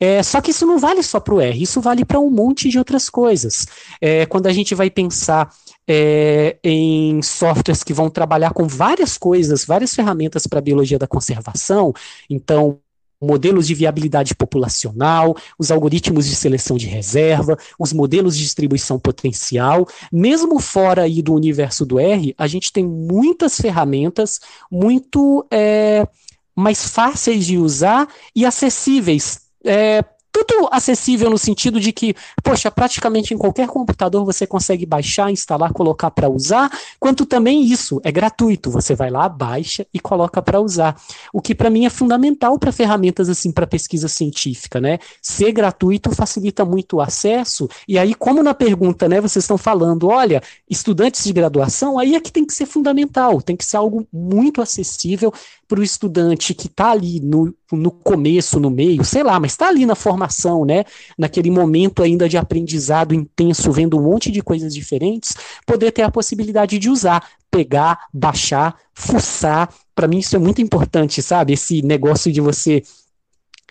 É, 0.00 0.22
só 0.22 0.40
que 0.40 0.50
isso 0.50 0.64
não 0.64 0.78
vale 0.78 1.02
só 1.02 1.20
para 1.20 1.34
o 1.34 1.40
R, 1.40 1.62
isso 1.62 1.80
vale 1.80 2.04
para 2.04 2.18
um 2.18 2.30
monte 2.30 2.68
de 2.68 2.78
outras 2.78 3.10
coisas. 3.10 3.66
É, 4.00 4.24
quando 4.26 4.46
a 4.46 4.52
gente 4.52 4.74
vai 4.74 4.88
pensar 4.90 5.52
é, 5.86 6.56
em 6.64 7.20
softwares 7.22 7.82
que 7.82 7.92
vão 7.92 8.08
trabalhar 8.08 8.52
com 8.52 8.66
várias 8.66 9.18
coisas, 9.18 9.64
várias 9.64 9.94
ferramentas 9.94 10.46
para 10.46 10.58
a 10.60 10.62
biologia 10.62 10.98
da 10.98 11.06
conservação, 11.06 11.92
então 12.30 12.78
modelos 13.22 13.66
de 13.66 13.74
viabilidade 13.74 14.34
populacional, 14.34 15.36
os 15.58 15.70
algoritmos 15.70 16.26
de 16.26 16.34
seleção 16.34 16.76
de 16.76 16.86
reserva, 16.86 17.56
os 17.78 17.92
modelos 17.92 18.36
de 18.36 18.42
distribuição 18.42 18.98
potencial. 18.98 19.86
Mesmo 20.12 20.58
fora 20.58 21.02
aí 21.02 21.22
do 21.22 21.32
universo 21.32 21.86
do 21.86 21.98
R, 21.98 22.34
a 22.36 22.46
gente 22.46 22.72
tem 22.72 22.84
muitas 22.84 23.56
ferramentas 23.56 24.40
muito 24.70 25.46
é, 25.50 26.06
mais 26.54 26.88
fáceis 26.88 27.46
de 27.46 27.56
usar 27.56 28.08
e 28.34 28.44
acessíveis. 28.44 29.40
É, 29.64 30.04
tudo 30.32 30.68
acessível 30.72 31.28
no 31.28 31.36
sentido 31.36 31.78
de 31.78 31.92
que, 31.92 32.16
poxa, 32.42 32.70
praticamente 32.70 33.34
em 33.34 33.38
qualquer 33.38 33.68
computador 33.68 34.24
você 34.24 34.46
consegue 34.46 34.86
baixar, 34.86 35.30
instalar, 35.30 35.72
colocar 35.72 36.10
para 36.10 36.28
usar, 36.28 36.70
quanto 36.98 37.26
também 37.26 37.62
isso 37.62 38.00
é 38.02 38.10
gratuito. 38.10 38.70
Você 38.70 38.94
vai 38.94 39.10
lá, 39.10 39.28
baixa 39.28 39.86
e 39.92 40.00
coloca 40.00 40.40
para 40.40 40.60
usar. 40.60 40.98
O 41.32 41.42
que 41.42 41.54
para 41.54 41.68
mim 41.68 41.84
é 41.84 41.90
fundamental 41.90 42.58
para 42.58 42.72
ferramentas 42.72 43.28
assim 43.28 43.52
para 43.52 43.66
pesquisa 43.66 44.08
científica, 44.08 44.80
né? 44.80 44.98
Ser 45.20 45.52
gratuito 45.52 46.10
facilita 46.10 46.64
muito 46.64 46.96
o 46.96 47.00
acesso. 47.00 47.68
E 47.86 47.98
aí, 47.98 48.14
como 48.14 48.42
na 48.42 48.54
pergunta, 48.54 49.08
né, 49.08 49.20
vocês 49.20 49.44
estão 49.44 49.58
falando, 49.58 50.08
olha, 50.08 50.42
estudantes 50.68 51.24
de 51.24 51.32
graduação, 51.32 51.98
aí 51.98 52.14
é 52.14 52.20
que 52.20 52.32
tem 52.32 52.46
que 52.46 52.54
ser 52.54 52.64
fundamental, 52.64 53.42
tem 53.42 53.56
que 53.56 53.64
ser 53.64 53.76
algo 53.76 54.06
muito 54.10 54.62
acessível 54.62 55.32
para 55.68 55.80
o 55.80 55.82
estudante 55.82 56.54
que 56.54 56.66
está 56.66 56.90
ali 56.90 57.20
no, 57.20 57.54
no 57.76 57.90
começo, 57.90 58.60
no 58.60 58.70
meio, 58.70 59.04
sei 59.04 59.22
lá, 59.22 59.38
mas 59.40 59.52
está 59.52 59.68
ali 59.68 59.86
na 59.86 59.94
formação, 59.94 60.64
né? 60.64 60.84
Naquele 61.16 61.50
momento 61.50 62.02
ainda 62.02 62.28
de 62.28 62.36
aprendizado 62.36 63.14
intenso, 63.14 63.72
vendo 63.72 63.98
um 63.98 64.02
monte 64.02 64.30
de 64.30 64.42
coisas 64.42 64.74
diferentes, 64.74 65.34
poder 65.66 65.92
ter 65.92 66.02
a 66.02 66.10
possibilidade 66.10 66.78
de 66.78 66.88
usar, 66.88 67.26
pegar, 67.50 68.06
baixar, 68.12 68.76
fuçar. 68.94 69.68
Para 69.94 70.08
mim 70.08 70.18
isso 70.18 70.36
é 70.36 70.38
muito 70.38 70.62
importante, 70.62 71.22
sabe? 71.22 71.52
Esse 71.52 71.82
negócio 71.82 72.32
de 72.32 72.40
você 72.40 72.82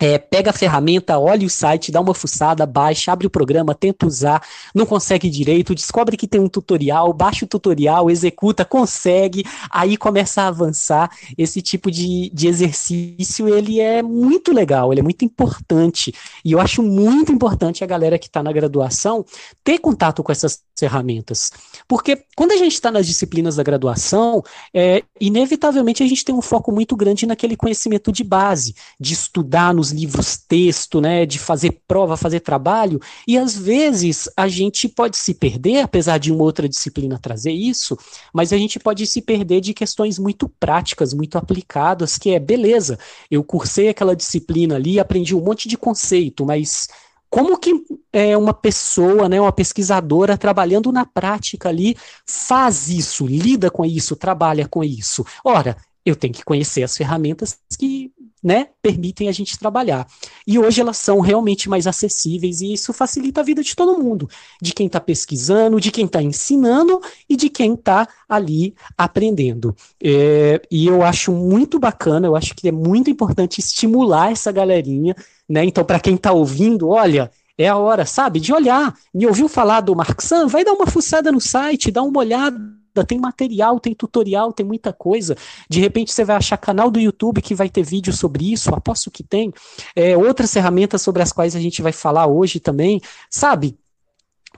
é, 0.00 0.18
pega 0.18 0.50
a 0.50 0.52
ferramenta, 0.52 1.18
olha 1.18 1.46
o 1.46 1.50
site, 1.50 1.92
dá 1.92 2.00
uma 2.00 2.14
fuçada, 2.14 2.66
baixa, 2.66 3.12
abre 3.12 3.26
o 3.26 3.30
programa, 3.30 3.74
tenta 3.74 4.06
usar, 4.06 4.42
não 4.74 4.84
consegue 4.84 5.30
direito, 5.30 5.74
descobre 5.74 6.16
que 6.16 6.26
tem 6.26 6.40
um 6.40 6.48
tutorial, 6.48 7.12
baixa 7.12 7.44
o 7.44 7.48
tutorial, 7.48 8.10
executa, 8.10 8.64
consegue, 8.64 9.44
aí 9.70 9.96
começa 9.96 10.42
a 10.42 10.48
avançar. 10.48 11.10
Esse 11.36 11.62
tipo 11.62 11.90
de, 11.90 12.30
de 12.32 12.48
exercício, 12.48 13.48
ele 13.48 13.80
é 13.80 14.02
muito 14.02 14.52
legal, 14.52 14.92
ele 14.92 15.00
é 15.00 15.04
muito 15.04 15.24
importante. 15.24 16.12
E 16.44 16.52
eu 16.52 16.60
acho 16.60 16.82
muito 16.82 17.30
importante 17.30 17.84
a 17.84 17.86
galera 17.86 18.18
que 18.18 18.26
está 18.26 18.42
na 18.42 18.52
graduação 18.52 19.24
ter 19.62 19.78
contato 19.78 20.22
com 20.22 20.32
essas 20.32 20.62
ferramentas. 20.76 21.50
Porque 21.86 22.24
quando 22.34 22.52
a 22.52 22.56
gente 22.56 22.72
está 22.72 22.90
nas 22.90 23.06
disciplinas 23.06 23.56
da 23.56 23.62
graduação, 23.62 24.42
é, 24.74 25.04
inevitavelmente 25.20 26.02
a 26.02 26.06
gente 26.06 26.24
tem 26.24 26.34
um 26.34 26.42
foco 26.42 26.72
muito 26.72 26.96
grande 26.96 27.26
naquele 27.26 27.56
conhecimento 27.56 28.10
de 28.10 28.24
base, 28.24 28.74
de 28.98 29.14
estudar 29.14 29.72
nos 29.82 29.90
livros 29.90 30.36
texto, 30.36 31.00
né, 31.00 31.26
de 31.26 31.40
fazer 31.40 31.82
prova, 31.88 32.16
fazer 32.16 32.38
trabalho, 32.38 33.00
e 33.26 33.36
às 33.36 33.56
vezes 33.56 34.28
a 34.36 34.46
gente 34.46 34.88
pode 34.88 35.16
se 35.16 35.34
perder, 35.34 35.80
apesar 35.80 36.18
de 36.18 36.30
uma 36.30 36.44
outra 36.44 36.68
disciplina 36.68 37.18
trazer 37.18 37.50
isso, 37.50 37.98
mas 38.32 38.52
a 38.52 38.56
gente 38.56 38.78
pode 38.78 39.04
se 39.08 39.20
perder 39.20 39.60
de 39.60 39.74
questões 39.74 40.20
muito 40.20 40.48
práticas, 40.48 41.12
muito 41.12 41.36
aplicadas, 41.36 42.16
que 42.16 42.30
é, 42.30 42.38
beleza, 42.38 42.96
eu 43.28 43.42
cursei 43.42 43.88
aquela 43.88 44.14
disciplina 44.14 44.76
ali, 44.76 45.00
aprendi 45.00 45.34
um 45.34 45.40
monte 45.40 45.68
de 45.68 45.76
conceito, 45.76 46.46
mas 46.46 46.86
como 47.28 47.58
que 47.58 47.72
é, 48.12 48.36
uma 48.36 48.54
pessoa, 48.54 49.28
né, 49.28 49.40
uma 49.40 49.52
pesquisadora 49.52 50.38
trabalhando 50.38 50.92
na 50.92 51.04
prática 51.04 51.70
ali 51.70 51.96
faz 52.24 52.88
isso, 52.88 53.26
lida 53.26 53.68
com 53.68 53.84
isso, 53.84 54.14
trabalha 54.14 54.68
com 54.68 54.84
isso? 54.84 55.24
Ora, 55.44 55.76
eu 56.04 56.16
tenho 56.16 56.34
que 56.34 56.44
conhecer 56.44 56.82
as 56.82 56.96
ferramentas 56.96 57.58
que 57.78 58.12
né, 58.42 58.68
permitem 58.82 59.28
a 59.28 59.32
gente 59.32 59.56
trabalhar. 59.56 60.06
E 60.44 60.58
hoje 60.58 60.80
elas 60.80 60.96
são 60.96 61.20
realmente 61.20 61.68
mais 61.68 61.86
acessíveis 61.86 62.60
e 62.60 62.72
isso 62.72 62.92
facilita 62.92 63.40
a 63.40 63.44
vida 63.44 63.62
de 63.62 63.76
todo 63.76 64.02
mundo, 64.02 64.28
de 64.60 64.72
quem 64.72 64.86
está 64.86 65.00
pesquisando, 65.00 65.80
de 65.80 65.92
quem 65.92 66.06
está 66.06 66.20
ensinando 66.20 67.00
e 67.28 67.36
de 67.36 67.48
quem 67.48 67.74
está 67.74 68.08
ali 68.28 68.74
aprendendo. 68.98 69.76
É, 70.02 70.60
e 70.70 70.86
eu 70.88 71.02
acho 71.02 71.30
muito 71.30 71.78
bacana, 71.78 72.26
eu 72.26 72.34
acho 72.34 72.54
que 72.54 72.68
é 72.68 72.72
muito 72.72 73.08
importante 73.08 73.60
estimular 73.60 74.32
essa 74.32 74.50
galerinha, 74.50 75.14
né? 75.48 75.64
Então, 75.64 75.84
para 75.84 76.00
quem 76.00 76.16
está 76.16 76.32
ouvindo, 76.32 76.88
olha, 76.88 77.30
é 77.56 77.68
a 77.68 77.76
hora, 77.76 78.04
sabe, 78.04 78.40
de 78.40 78.52
olhar. 78.52 78.92
Me 79.14 79.26
ouviu 79.26 79.48
falar 79.48 79.82
do 79.82 79.94
Marxan? 79.94 80.48
Vai 80.48 80.64
dar 80.64 80.72
uma 80.72 80.86
fuçada 80.86 81.30
no 81.30 81.40
site, 81.40 81.92
dá 81.92 82.02
uma 82.02 82.18
olhada 82.18 82.81
tem 83.06 83.18
material, 83.18 83.80
tem 83.80 83.94
tutorial, 83.94 84.52
tem 84.52 84.66
muita 84.66 84.92
coisa. 84.92 85.34
De 85.68 85.80
repente 85.80 86.12
você 86.12 86.24
vai 86.24 86.36
achar 86.36 86.56
canal 86.58 86.90
do 86.90 87.00
YouTube 87.00 87.40
que 87.40 87.54
vai 87.54 87.68
ter 87.68 87.82
vídeo 87.82 88.12
sobre 88.12 88.52
isso, 88.52 88.74
aposto 88.74 89.10
que 89.10 89.22
tem. 89.22 89.52
É, 89.96 90.16
outras 90.16 90.52
ferramentas 90.52 91.00
sobre 91.00 91.22
as 91.22 91.32
quais 91.32 91.56
a 91.56 91.60
gente 91.60 91.80
vai 91.80 91.92
falar 91.92 92.26
hoje 92.26 92.60
também, 92.60 93.00
sabe? 93.30 93.78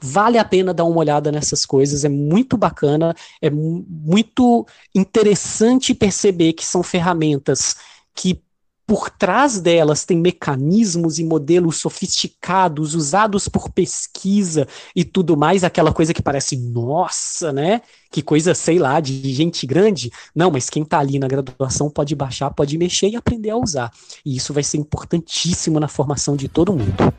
Vale 0.03 0.39
a 0.39 0.45
pena 0.45 0.75
dar 0.75 0.85
uma 0.85 0.99
olhada 0.99 1.31
nessas 1.31 1.65
coisas, 1.65 2.05
é 2.05 2.09
muito 2.09 2.57
bacana, 2.57 3.15
é 3.41 3.49
muito 3.49 4.67
interessante 4.95 5.95
perceber 5.95 6.53
que 6.53 6.67
são 6.67 6.83
ferramentas 6.83 7.77
que 8.15 8.44
por 8.87 9.09
trás 9.09 9.61
delas 9.61 10.05
tem 10.05 10.19
mecanismos 10.19 11.19
e 11.19 11.25
modelos 11.25 11.79
sofisticados 11.79 12.95
usados 12.95 13.49
por 13.49 13.71
pesquisa 13.71 14.69
e 14.95 15.05
tudo 15.05 15.37
mais, 15.37 15.65
aquela 15.65 15.93
coisa 15.93 16.13
que 16.13 16.23
parece, 16.23 16.57
nossa, 16.57 17.53
né? 17.53 17.81
Que 18.11 18.23
coisa, 18.23 18.55
sei 18.55 18.79
lá, 18.79 19.01
de 19.01 19.33
gente 19.33 19.67
grande. 19.67 20.11
Não, 20.35 20.51
mas 20.51 20.69
quem 20.69 20.83
está 20.83 20.99
ali 20.99 21.19
na 21.19 21.27
graduação 21.27 21.89
pode 21.91 22.15
baixar, 22.15 22.51
pode 22.51 22.77
mexer 22.77 23.09
e 23.09 23.17
aprender 23.17 23.51
a 23.51 23.57
usar. 23.57 23.91
E 24.25 24.37
isso 24.37 24.53
vai 24.53 24.63
ser 24.63 24.77
importantíssimo 24.79 25.81
na 25.81 25.89
formação 25.89 26.37
de 26.37 26.49
todo 26.49 26.73
mundo. 26.73 27.13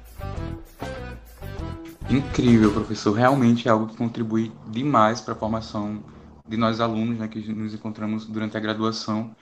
Incrível, 2.09 2.71
professor. 2.71 3.13
Realmente 3.13 3.67
é 3.67 3.71
algo 3.71 3.87
que 3.87 3.97
contribui 3.97 4.51
demais 4.69 5.19
para 5.19 5.33
a 5.33 5.37
formação 5.37 6.03
de 6.47 6.55
nós 6.55 6.79
alunos 6.79 7.17
né, 7.17 7.27
que 7.27 7.39
nos 7.51 7.73
encontramos 7.73 8.25
durante 8.25 8.55
a 8.55 8.59
graduação. 8.59 9.35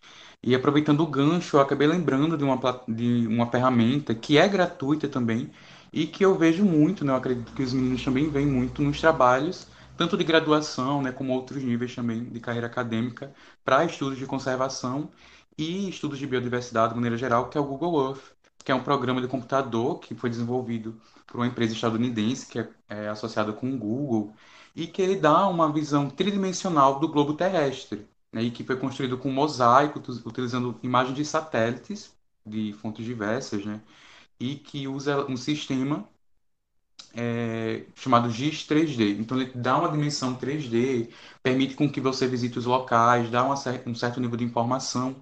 E 0.44 0.54
aproveitando 0.54 1.02
o 1.02 1.08
gancho, 1.08 1.56
eu 1.58 1.62
acabei 1.62 1.88
lembrando 1.88 2.38
de 2.38 2.44
uma, 2.44 2.60
de 2.88 3.26
uma 3.28 3.50
ferramenta 3.50 4.14
que 4.14 4.38
é 4.38 4.48
gratuita 4.48 5.08
também 5.08 5.50
e 5.92 6.06
que 6.06 6.24
eu 6.26 6.38
vejo 6.38 6.66
muito, 6.66 7.06
né? 7.06 7.14
Eu 7.14 7.18
acredito 7.18 7.54
que 7.54 7.64
os 7.64 7.74
meninos 7.74 8.04
também 8.04 8.30
veem 8.30 8.46
muito 8.46 8.82
nos 8.82 9.00
trabalhos, 9.00 9.68
tanto 9.96 10.18
de 10.18 10.24
graduação, 10.24 11.02
né, 11.02 11.12
como 11.12 11.32
outros 11.34 11.64
níveis 11.64 11.96
também 11.96 12.26
de 12.26 12.40
carreira 12.42 12.68
acadêmica, 12.68 13.34
para 13.64 13.86
estudos 13.86 14.18
de 14.18 14.26
conservação 14.26 15.10
e 15.58 15.88
estudos 15.90 16.20
de 16.20 16.28
biodiversidade 16.28 16.90
de 16.90 16.96
maneira 16.96 17.18
geral, 17.18 17.50
que 17.50 17.58
é 17.58 17.62
o 17.62 17.64
Google 17.64 18.10
Earth, 18.10 18.34
que 18.66 18.72
é 18.72 18.76
um 18.76 18.84
programa 18.84 19.22
de 19.22 19.28
computador 19.28 20.00
que 20.00 20.16
foi 20.16 20.30
desenvolvido 20.30 21.00
por 21.28 21.38
uma 21.38 21.48
empresa 21.48 21.74
estadunidense 21.74 22.48
que 22.48 22.60
é, 22.60 22.70
é 22.90 23.08
associada 23.10 23.54
com 23.54 23.74
o 23.74 23.78
Google 23.78 24.36
e 24.76 24.88
que 24.88 25.02
ele 25.02 25.16
dá 25.16 25.48
uma 25.48 25.72
visão 25.72 26.10
tridimensional 26.10 27.00
do 27.00 27.08
globo 27.08 27.34
terrestre 27.36 28.08
né, 28.34 28.44
e 28.44 28.52
que 28.52 28.64
foi 28.64 28.78
construído 28.78 29.18
com 29.18 29.32
mosaico, 29.32 30.02
utilizando 30.26 30.80
imagens 30.84 31.16
de 31.16 31.26
satélites 31.26 32.14
de 32.46 32.74
fontes 32.74 33.06
diversas, 33.06 33.66
né, 33.66 33.82
e 34.40 34.56
que 34.56 34.88
usa 34.88 35.26
um 35.32 35.38
sistema 35.38 36.08
é, 37.14 37.84
chamado 37.96 38.30
GIS 38.30 38.66
3D. 38.66 39.20
Então 39.20 39.40
ele 39.40 39.52
dá 39.56 39.78
uma 39.78 39.90
dimensão 39.92 40.36
3D, 40.36 41.10
permite 41.42 41.76
com 41.76 41.90
que 41.90 42.02
você 42.02 42.28
visite 42.28 42.58
os 42.60 42.66
locais, 42.66 43.30
dá 43.30 43.44
uma, 43.44 43.56
um 43.86 43.96
certo 43.96 44.20
nível 44.20 44.38
de 44.38 44.44
informação 44.44 45.16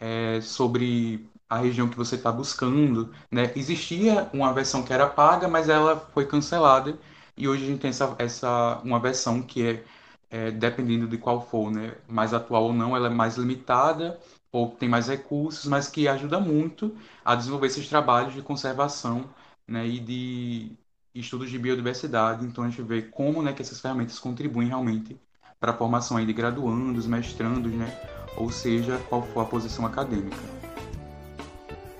é, 0.00 0.40
sobre 0.40 1.28
a 1.48 1.58
região 1.58 1.88
que 1.88 1.96
você 1.96 2.16
está 2.16 2.32
buscando. 2.32 3.12
Né? 3.30 3.52
Existia 3.56 4.28
uma 4.32 4.52
versão 4.52 4.82
que 4.82 4.92
era 4.92 5.06
paga, 5.08 5.48
mas 5.48 5.68
ela 5.68 5.96
foi 6.14 6.26
cancelada 6.26 6.98
e 7.36 7.48
hoje 7.48 7.64
a 7.64 7.66
gente 7.68 7.80
tem 7.80 7.90
essa, 7.90 8.14
essa 8.18 8.80
uma 8.84 8.98
versão 9.00 9.42
que 9.42 9.62
é 9.66 9.84
é, 10.30 10.50
dependendo 10.50 11.06
de 11.06 11.18
qual 11.18 11.40
for, 11.40 11.70
né, 11.70 11.94
mais 12.08 12.34
atual 12.34 12.64
ou 12.64 12.72
não, 12.72 12.96
ela 12.96 13.06
é 13.06 13.10
mais 13.10 13.36
limitada 13.36 14.18
ou 14.50 14.70
tem 14.70 14.88
mais 14.88 15.08
recursos, 15.08 15.66
mas 15.66 15.88
que 15.88 16.08
ajuda 16.08 16.40
muito 16.40 16.94
a 17.24 17.34
desenvolver 17.34 17.66
esses 17.66 17.88
trabalhos 17.88 18.34
de 18.34 18.42
conservação 18.42 19.24
né, 19.66 19.86
e 19.86 20.00
de 20.00 20.72
estudos 21.14 21.50
de 21.50 21.58
biodiversidade. 21.58 22.44
Então 22.44 22.64
a 22.64 22.68
gente 22.68 22.82
vê 22.82 23.02
como 23.02 23.42
né, 23.42 23.52
que 23.52 23.62
essas 23.62 23.80
ferramentas 23.80 24.18
contribuem 24.18 24.68
realmente 24.68 25.18
para 25.60 25.72
a 25.72 25.76
formação 25.76 26.16
aí 26.16 26.26
de 26.26 26.32
graduandos, 26.32 27.06
mestrandos, 27.06 27.72
né, 27.72 27.92
ou 28.36 28.50
seja, 28.50 28.98
qual 29.08 29.22
for 29.22 29.40
a 29.40 29.44
posição 29.44 29.86
acadêmica. 29.86 30.36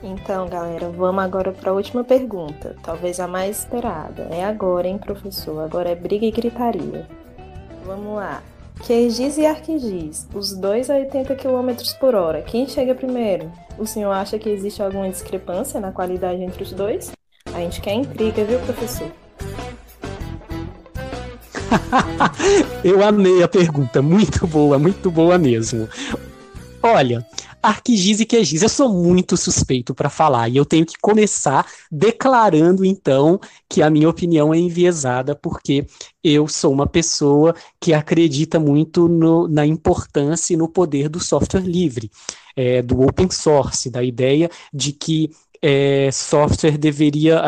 Então, 0.03 0.47
galera, 0.49 0.91
vamos 0.91 1.25
agora 1.25 1.53
para 1.53 1.71
a 1.71 1.75
última 1.75 2.05
pergunta, 2.05 2.77
talvez 2.83 3.19
a 3.19 3.27
mais 3.27 3.61
esperada. 3.61 4.25
É 4.25 4.45
agora, 4.45 4.87
hein, 4.87 4.99
professor? 4.99 5.65
Agora 5.65 5.91
é 5.91 5.95
briga 5.95 6.27
e 6.27 6.31
gritaria. 6.31 7.09
Vamos 7.87 8.17
lá. 8.17 8.43
QGIS 8.85 9.39
e 9.39 9.47
ArcGIS, 9.47 10.27
os 10.35 10.53
dois 10.53 10.91
a 10.91 10.97
80 10.97 11.37
km 11.37 11.71
por 12.01 12.17
hora. 12.17 12.43
Quem 12.43 12.69
chega 12.69 12.97
primeiro? 12.97 13.51
O 13.79 13.87
senhor 13.87 14.11
acha 14.11 14.39
que 14.41 14.51
existe 14.51 14.83
alguma 14.83 15.09
discrepância 15.09 15.81
na 15.81 15.93
qualidade 15.93 16.43
entre 16.43 16.65
os 16.65 16.73
dois? 16.73 17.13
A 17.55 17.61
gente 17.61 17.81
quer 17.81 17.95
intriga, 17.95 18.45
viu, 18.45 18.59
professor? 18.59 19.09
Eu 22.83 23.05
amei 23.05 23.43
a 23.43 23.49
pergunta, 23.49 24.03
muito 24.03 24.47
boa, 24.49 24.79
muito 24.79 25.09
boa 25.09 25.39
mesmo. 25.39 25.89
Olha, 26.89 27.27
ArcGIS 27.61 28.21
e 28.21 28.25
QGIS, 28.25 28.63
eu 28.63 28.69
sou 28.69 28.89
muito 28.89 29.37
suspeito 29.37 29.93
para 29.93 30.09
falar 30.09 30.49
e 30.49 30.57
eu 30.57 30.65
tenho 30.65 30.87
que 30.87 30.95
começar 31.03 31.67
declarando 31.91 32.85
então 32.85 33.41
que 33.69 33.83
a 33.83 33.91
minha 33.91 34.09
opinião 34.09 34.55
é 34.55 34.59
enviesada 34.59 35.35
porque 35.35 35.85
eu 36.23 36.47
sou 36.47 36.73
uma 36.73 36.87
pessoa 36.87 37.57
que 37.81 37.93
acredita 37.93 38.61
muito 38.61 39.09
no, 39.09 39.49
na 39.49 39.67
importância 39.67 40.55
e 40.55 40.57
no 40.57 40.69
poder 40.69 41.09
do 41.09 41.19
software 41.19 41.67
livre, 41.67 42.09
é, 42.55 42.81
do 42.83 43.03
open 43.03 43.31
source, 43.33 43.91
da 43.91 44.05
ideia 44.05 44.49
de 44.73 44.93
que 44.93 45.31
é, 45.61 46.09
software 46.13 46.79
deveria, 46.79 47.43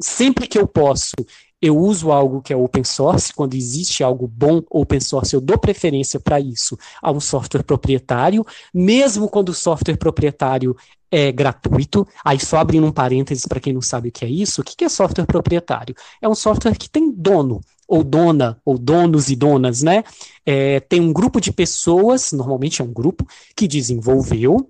sempre 0.00 0.48
que 0.48 0.58
eu 0.58 0.66
posso, 0.66 1.14
eu 1.60 1.76
uso 1.76 2.10
algo 2.10 2.40
que 2.40 2.52
é 2.52 2.56
open 2.56 2.84
source, 2.84 3.34
quando 3.34 3.54
existe 3.54 4.02
algo 4.02 4.26
bom 4.26 4.62
open 4.70 5.00
source, 5.00 5.34
eu 5.34 5.40
dou 5.40 5.58
preferência 5.58 6.18
para 6.18 6.40
isso 6.40 6.78
a 7.02 7.12
um 7.12 7.20
software 7.20 7.62
proprietário, 7.62 8.44
mesmo 8.72 9.28
quando 9.28 9.50
o 9.50 9.54
software 9.54 9.96
proprietário 9.96 10.74
é 11.10 11.30
gratuito. 11.32 12.06
Aí, 12.24 12.38
só 12.38 12.58
abrindo 12.58 12.86
um 12.86 12.92
parênteses 12.92 13.44
para 13.46 13.60
quem 13.60 13.72
não 13.72 13.82
sabe 13.82 14.08
o 14.08 14.12
que 14.12 14.24
é 14.24 14.28
isso, 14.28 14.60
o 14.60 14.64
que 14.64 14.84
é 14.84 14.88
software 14.88 15.26
proprietário? 15.26 15.94
É 16.22 16.28
um 16.28 16.34
software 16.34 16.76
que 16.76 16.88
tem 16.88 17.10
dono, 17.10 17.60
ou 17.86 18.04
dona, 18.04 18.60
ou 18.64 18.78
donos 18.78 19.28
e 19.28 19.36
donas, 19.36 19.82
né? 19.82 20.04
É, 20.46 20.80
tem 20.80 21.00
um 21.00 21.12
grupo 21.12 21.40
de 21.40 21.52
pessoas, 21.52 22.32
normalmente 22.32 22.80
é 22.80 22.84
um 22.84 22.92
grupo, 22.92 23.26
que 23.56 23.66
desenvolveu. 23.66 24.68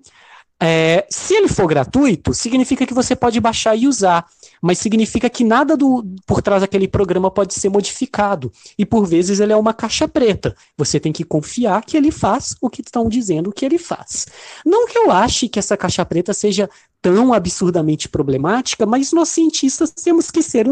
É, 0.61 1.07
se 1.09 1.33
ele 1.33 1.47
for 1.47 1.67
gratuito, 1.67 2.33
significa 2.33 2.85
que 2.85 2.93
você 2.93 3.15
pode 3.15 3.39
baixar 3.39 3.75
e 3.75 3.87
usar 3.87 4.25
mas 4.61 4.77
significa 4.77 5.29
que 5.29 5.43
nada 5.43 5.75
do, 5.75 6.05
por 6.25 6.41
trás 6.41 6.61
daquele 6.61 6.87
programa 6.87 7.31
pode 7.31 7.53
ser 7.53 7.69
modificado. 7.69 8.51
E 8.77 8.85
por 8.85 9.07
vezes 9.07 9.39
ele 9.39 9.51
é 9.51 9.57
uma 9.57 9.73
caixa 9.73 10.07
preta. 10.07 10.55
Você 10.77 10.99
tem 10.99 11.11
que 11.11 11.23
confiar 11.23 11.83
que 11.83 11.97
ele 11.97 12.11
faz 12.11 12.55
o 12.61 12.69
que 12.69 12.81
estão 12.81 13.09
dizendo 13.09 13.51
que 13.51 13.65
ele 13.65 13.79
faz. 13.79 14.27
Não 14.63 14.87
que 14.87 14.97
eu 14.97 15.09
ache 15.11 15.49
que 15.49 15.57
essa 15.57 15.75
caixa 15.75 16.05
preta 16.05 16.33
seja 16.33 16.69
tão 17.01 17.33
absurdamente 17.33 18.07
problemática, 18.07 18.85
mas 18.85 19.11
nós 19.11 19.29
cientistas 19.29 19.89
temos 19.89 20.29
que 20.29 20.43
ser 20.43 20.67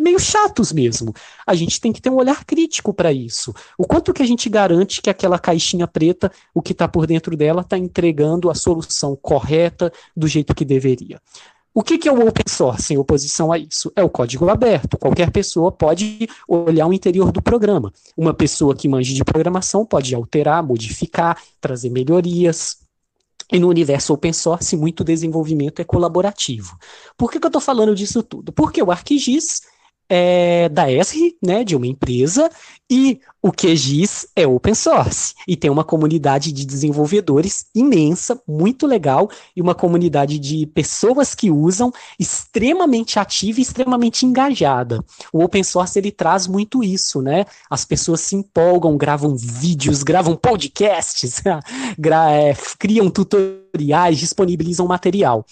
meio 0.00 0.18
chatos 0.18 0.72
mesmo. 0.72 1.14
A 1.46 1.54
gente 1.54 1.80
tem 1.80 1.92
que 1.92 2.00
ter 2.00 2.10
um 2.10 2.16
olhar 2.16 2.44
crítico 2.44 2.92
para 2.92 3.12
isso. 3.12 3.54
O 3.76 3.86
quanto 3.86 4.12
que 4.12 4.22
a 4.22 4.26
gente 4.26 4.48
garante 4.48 5.02
que 5.02 5.10
aquela 5.10 5.38
caixinha 5.38 5.86
preta, 5.86 6.32
o 6.54 6.62
que 6.62 6.72
está 6.72 6.88
por 6.88 7.06
dentro 7.06 7.36
dela, 7.36 7.60
está 7.60 7.76
entregando 7.76 8.50
a 8.50 8.54
solução 8.54 9.14
correta 9.14 9.92
do 10.16 10.26
jeito 10.26 10.54
que 10.54 10.64
deveria. 10.64 11.20
O 11.72 11.82
que, 11.82 11.98
que 11.98 12.08
é 12.08 12.12
o 12.12 12.26
open 12.26 12.44
source 12.48 12.92
em 12.92 12.98
oposição 12.98 13.52
a 13.52 13.58
isso? 13.58 13.92
É 13.94 14.02
o 14.02 14.08
código 14.08 14.48
aberto. 14.48 14.98
Qualquer 14.98 15.30
pessoa 15.30 15.70
pode 15.70 16.28
olhar 16.48 16.86
o 16.86 16.92
interior 16.92 17.30
do 17.30 17.40
programa. 17.40 17.92
Uma 18.16 18.34
pessoa 18.34 18.74
que 18.74 18.88
manje 18.88 19.14
de 19.14 19.22
programação 19.22 19.86
pode 19.86 20.12
alterar, 20.12 20.64
modificar, 20.64 21.40
trazer 21.60 21.90
melhorias. 21.90 22.78
E 23.52 23.58
no 23.58 23.68
universo 23.68 24.12
open 24.12 24.32
source, 24.32 24.76
muito 24.76 25.04
desenvolvimento 25.04 25.80
é 25.80 25.84
colaborativo. 25.84 26.76
Por 27.16 27.30
que, 27.30 27.38
que 27.38 27.46
eu 27.46 27.50
estou 27.50 27.62
falando 27.62 27.94
disso 27.94 28.22
tudo? 28.22 28.52
Porque 28.52 28.82
o 28.82 28.90
ArcGIS 28.90 29.62
é 30.12 30.68
da 30.68 30.90
Esri, 30.90 31.36
né, 31.40 31.62
de 31.62 31.76
uma 31.76 31.86
empresa, 31.86 32.50
e 32.90 33.20
o 33.40 33.52
QGIS 33.52 34.26
é 34.34 34.44
open 34.44 34.74
source 34.74 35.34
e 35.46 35.56
tem 35.56 35.70
uma 35.70 35.84
comunidade 35.84 36.50
de 36.50 36.66
desenvolvedores 36.66 37.66
imensa, 37.72 38.42
muito 38.46 38.84
legal, 38.84 39.30
e 39.54 39.62
uma 39.62 39.74
comunidade 39.74 40.40
de 40.40 40.66
pessoas 40.66 41.32
que 41.32 41.52
usam 41.52 41.92
extremamente 42.18 43.20
ativa 43.20 43.60
e 43.60 43.62
extremamente 43.62 44.26
engajada. 44.26 45.02
O 45.32 45.44
open 45.44 45.62
source 45.62 45.96
ele 45.96 46.10
traz 46.10 46.48
muito 46.48 46.82
isso, 46.82 47.22
né? 47.22 47.44
As 47.70 47.84
pessoas 47.84 48.20
se 48.22 48.34
empolgam, 48.34 48.96
gravam 48.96 49.36
vídeos, 49.36 50.02
gravam 50.02 50.34
podcasts, 50.34 51.40
gra 51.96 52.32
é, 52.32 52.54
criam 52.76 53.08
tutoriais, 53.08 54.18
disponibilizam 54.18 54.88
material. 54.88 55.46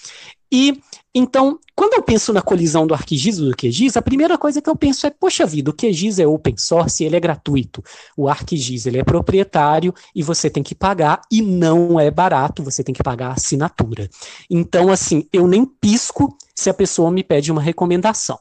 E 0.50 0.80
então, 1.18 1.58
quando 1.74 1.94
eu 1.94 2.02
penso 2.02 2.32
na 2.32 2.40
colisão 2.40 2.86
do 2.86 2.94
ArcGIS 2.94 3.38
e 3.38 3.42
do 3.42 3.56
QGIS, 3.56 3.96
a 3.96 4.02
primeira 4.02 4.38
coisa 4.38 4.62
que 4.62 4.70
eu 4.70 4.76
penso 4.76 5.06
é, 5.06 5.10
poxa 5.10 5.44
vida, 5.44 5.70
o 5.70 5.74
QGIS 5.74 6.18
é 6.18 6.26
open 6.26 6.56
source, 6.56 7.02
ele 7.02 7.16
é 7.16 7.20
gratuito. 7.20 7.82
O 8.16 8.28
ArcGIS 8.28 8.86
ele 8.86 8.98
é 8.98 9.04
proprietário 9.04 9.92
e 10.14 10.22
você 10.22 10.48
tem 10.48 10.62
que 10.62 10.74
pagar 10.74 11.20
e 11.30 11.42
não 11.42 11.98
é 11.98 12.10
barato, 12.10 12.62
você 12.62 12.84
tem 12.84 12.94
que 12.94 13.02
pagar 13.02 13.30
a 13.30 13.32
assinatura. 13.32 14.08
Então, 14.48 14.90
assim, 14.90 15.26
eu 15.32 15.48
nem 15.48 15.64
pisco 15.64 16.36
se 16.54 16.70
a 16.70 16.74
pessoa 16.74 17.10
me 17.10 17.24
pede 17.24 17.50
uma 17.50 17.62
recomendação. 17.62 18.38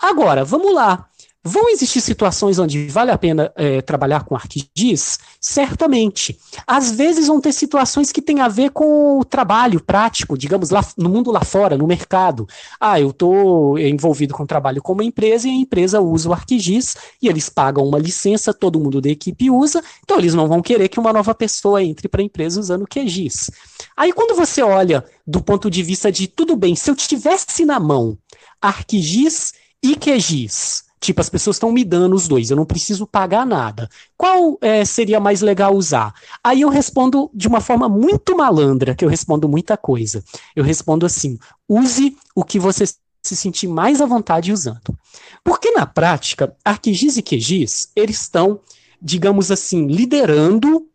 Agora, 0.00 0.44
vamos 0.44 0.74
lá. 0.74 1.08
Vão 1.42 1.70
existir 1.70 2.02
situações 2.02 2.58
onde 2.58 2.88
vale 2.88 3.10
a 3.10 3.16
pena 3.16 3.50
é, 3.56 3.80
trabalhar 3.80 4.24
com 4.24 4.34
ArcGIS? 4.34 5.18
Certamente. 5.40 6.38
Às 6.66 6.90
vezes 6.92 7.28
vão 7.28 7.40
ter 7.40 7.52
situações 7.52 8.12
que 8.12 8.20
têm 8.20 8.40
a 8.40 8.48
ver 8.48 8.70
com 8.72 9.18
o 9.18 9.24
trabalho 9.24 9.80
prático, 9.80 10.36
digamos, 10.36 10.68
lá 10.68 10.84
no 10.98 11.08
mundo 11.08 11.30
lá 11.30 11.42
fora, 11.42 11.78
no 11.78 11.86
mercado. 11.86 12.46
Ah, 12.78 13.00
eu 13.00 13.08
estou 13.08 13.78
envolvido 13.78 14.34
com 14.34 14.44
trabalho 14.44 14.82
com 14.82 14.92
uma 14.92 15.02
empresa 15.02 15.48
e 15.48 15.50
a 15.50 15.54
empresa 15.54 15.98
usa 15.98 16.28
o 16.28 16.32
ArcGIS 16.34 16.96
e 17.22 17.28
eles 17.28 17.48
pagam 17.48 17.86
uma 17.86 17.98
licença, 17.98 18.52
todo 18.52 18.78
mundo 18.78 19.00
da 19.00 19.08
equipe 19.08 19.50
usa, 19.50 19.82
então 20.04 20.18
eles 20.18 20.34
não 20.34 20.46
vão 20.46 20.60
querer 20.60 20.90
que 20.90 21.00
uma 21.00 21.12
nova 21.12 21.34
pessoa 21.34 21.82
entre 21.82 22.06
para 22.06 22.20
a 22.20 22.24
empresa 22.24 22.60
usando 22.60 22.82
o 22.82 22.86
QGIS. 22.86 23.50
Aí 23.96 24.12
quando 24.12 24.36
você 24.36 24.60
olha 24.62 25.02
do 25.26 25.40
ponto 25.40 25.70
de 25.70 25.82
vista 25.82 26.12
de, 26.12 26.28
tudo 26.28 26.54
bem, 26.54 26.76
se 26.76 26.90
eu 26.90 26.94
tivesse 26.94 27.64
na 27.64 27.80
mão 27.80 28.18
ArcGIS 28.60 29.54
e 29.82 29.96
QGIS, 29.96 30.89
Tipo, 31.00 31.22
as 31.22 31.30
pessoas 31.30 31.56
estão 31.56 31.72
me 31.72 31.82
dando 31.82 32.14
os 32.14 32.28
dois, 32.28 32.50
eu 32.50 32.56
não 32.56 32.66
preciso 32.66 33.06
pagar 33.06 33.46
nada. 33.46 33.88
Qual 34.18 34.58
é, 34.60 34.84
seria 34.84 35.18
mais 35.18 35.40
legal 35.40 35.74
usar? 35.74 36.12
Aí 36.44 36.60
eu 36.60 36.68
respondo 36.68 37.30
de 37.32 37.48
uma 37.48 37.60
forma 37.60 37.88
muito 37.88 38.36
malandra, 38.36 38.94
que 38.94 39.02
eu 39.02 39.08
respondo 39.08 39.48
muita 39.48 39.78
coisa. 39.78 40.22
Eu 40.54 40.62
respondo 40.62 41.06
assim: 41.06 41.38
use 41.66 42.16
o 42.34 42.44
que 42.44 42.58
você 42.58 42.84
se 43.22 43.36
sentir 43.36 43.66
mais 43.66 44.00
à 44.00 44.06
vontade 44.06 44.52
usando. 44.52 44.96
Porque 45.42 45.70
na 45.70 45.86
prática, 45.86 46.54
ArcGIS 46.64 47.16
e 47.16 47.22
QGIS, 47.22 47.90
eles 47.96 48.20
estão, 48.20 48.60
digamos 49.00 49.50
assim, 49.50 49.86
liderando 49.86 50.86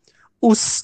os, 0.42 0.84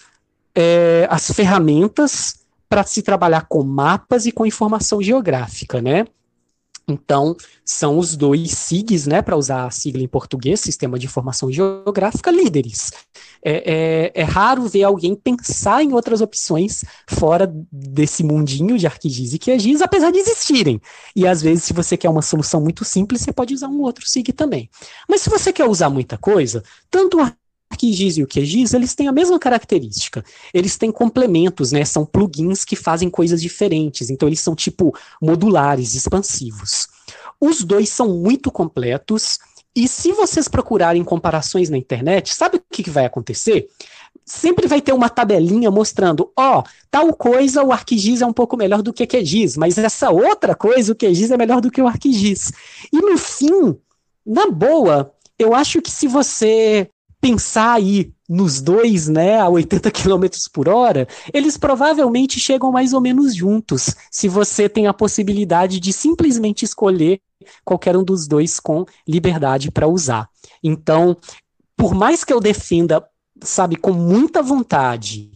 é, 0.55 1.07
as 1.10 1.29
ferramentas 1.31 2.41
para 2.67 2.84
se 2.84 3.01
trabalhar 3.01 3.47
com 3.47 3.63
mapas 3.63 4.25
e 4.25 4.31
com 4.31 4.45
informação 4.45 5.01
geográfica, 5.01 5.81
né? 5.81 6.05
Então, 6.88 7.36
são 7.63 7.98
os 7.98 8.15
dois 8.15 8.52
SIGs, 8.52 9.08
né, 9.08 9.22
para 9.22 9.38
usar 9.38 9.65
a 9.65 9.72
sigla 9.72 10.02
em 10.02 10.08
português, 10.08 10.60
Sistema 10.60 10.98
de 11.00 11.06
Informação 11.06 11.52
Geográfica, 11.52 12.32
líderes. 12.32 12.91
É, 13.44 14.12
é, 14.13 14.22
é, 14.22 14.24
raro 14.24 14.67
ver 14.67 14.84
alguém 14.84 15.15
pensar 15.15 15.84
em 15.84 15.94
outras 15.94 16.22
opções 16.22 16.84
fora 17.08 17.52
desse 17.72 18.24
mundinho 18.24 18.78
de 18.78 18.86
ArcGIS 18.86 19.34
e 19.34 19.39
QGIS, 19.39 19.82
apesar 19.82 20.12
de 20.12 20.20
existirem. 20.20 20.80
E 21.15 21.26
às 21.26 21.41
vezes, 21.41 21.63
se 21.63 21.74
você 21.74 21.98
quer 21.98 22.10
uma 22.10 22.22
solução 22.22 22.62
muito 22.62 22.86
simples, 22.86 23.22
você 23.22 23.34
pode 23.34 23.54
usar 23.54 23.67
um 23.67 23.82
outro 23.82 24.08
SIG 24.08 24.32
também. 24.34 24.70
Mas 25.10 25.22
se 25.22 25.30
você 25.30 25.52
quer 25.52 25.65
usar 25.65 25.89
muita 25.89 26.17
coisa, 26.17 26.63
tanto 26.89 27.17
o 27.20 27.32
ArcGIS 27.71 28.17
e 28.17 28.23
o 28.23 28.27
QGIS, 28.27 28.73
eles 28.73 28.93
têm 28.93 29.07
a 29.07 29.12
mesma 29.12 29.39
característica. 29.39 30.23
Eles 30.53 30.77
têm 30.77 30.91
complementos, 30.91 31.71
né? 31.71 31.86
São 31.86 32.05
plugins 32.05 32.65
que 32.65 32.75
fazem 32.75 33.10
coisas 33.10 33.41
diferentes. 33.41 34.10
Então, 34.10 34.27
eles 34.27 34.39
são 34.39 34.55
tipo 34.55 34.95
modulares, 35.21 35.95
expansivos. 35.95 36.88
Os 37.39 37.63
dois 37.63 37.89
são 37.89 38.10
muito 38.10 38.51
completos. 38.51 39.39
E 39.75 39.88
se 39.88 40.12
vocês 40.12 40.47
procurarem 40.47 41.03
comparações 41.03 41.69
na 41.69 41.77
internet, 41.77 42.34
sabe 42.34 42.57
o 42.57 42.63
que, 42.69 42.84
que 42.84 42.89
vai 42.89 43.05
acontecer? 43.05 43.69
Sempre 44.25 44.67
vai 44.67 44.81
ter 44.81 44.91
uma 44.91 45.10
tabelinha 45.10 45.71
mostrando, 45.71 46.31
ó, 46.38 46.60
oh, 46.60 46.63
tal 46.89 47.13
coisa 47.13 47.63
o 47.63 47.71
ArcGIS 47.71 48.21
é 48.21 48.25
um 48.25 48.34
pouco 48.34 48.57
melhor 48.57 48.81
do 48.81 48.91
que 48.91 49.03
o 49.03 49.07
QGIS, 49.07 49.55
mas 49.55 49.77
essa 49.77 50.10
outra 50.12 50.53
coisa 50.53 50.91
o 50.91 50.95
QGIS 50.95 51.31
é 51.31 51.38
melhor 51.38 51.62
do 51.62 51.71
que 51.71 51.81
o 51.81 51.88
ArcGIS. 51.88 52.51
E 52.91 52.97
no 52.97 53.17
fim, 53.17 53.77
na 54.25 54.51
boa, 54.51 55.13
eu 55.39 55.55
acho 55.55 55.81
que 55.81 55.89
se 55.89 56.07
você 56.07 56.89
pensar 57.21 57.73
aí 57.73 58.12
nos 58.27 58.60
dois, 58.60 59.07
né, 59.07 59.39
a 59.39 59.47
80 59.47 59.91
km 59.91 60.25
por 60.51 60.67
hora, 60.67 61.07
eles 61.31 61.55
provavelmente 61.55 62.39
chegam 62.39 62.71
mais 62.71 62.91
ou 62.91 62.99
menos 62.99 63.36
juntos, 63.36 63.95
se 64.10 64.27
você 64.27 64.67
tem 64.67 64.88
a 64.88 64.93
possibilidade 64.93 65.79
de 65.79 65.93
simplesmente 65.93 66.65
escolher 66.65 67.21
qualquer 67.63 67.95
um 67.95 68.03
dos 68.03 68.27
dois 68.27 68.60
com 68.60 68.86
liberdade 69.07 69.69
para 69.69 69.88
usar. 69.88 70.27
Então, 70.63 71.15
por 71.77 71.93
mais 71.93 72.23
que 72.23 72.34
eu 72.34 72.39
defenda, 72.39 73.05
sabe, 73.43 73.75
com 73.75 73.91
muita 73.91 74.41
vontade, 74.41 75.31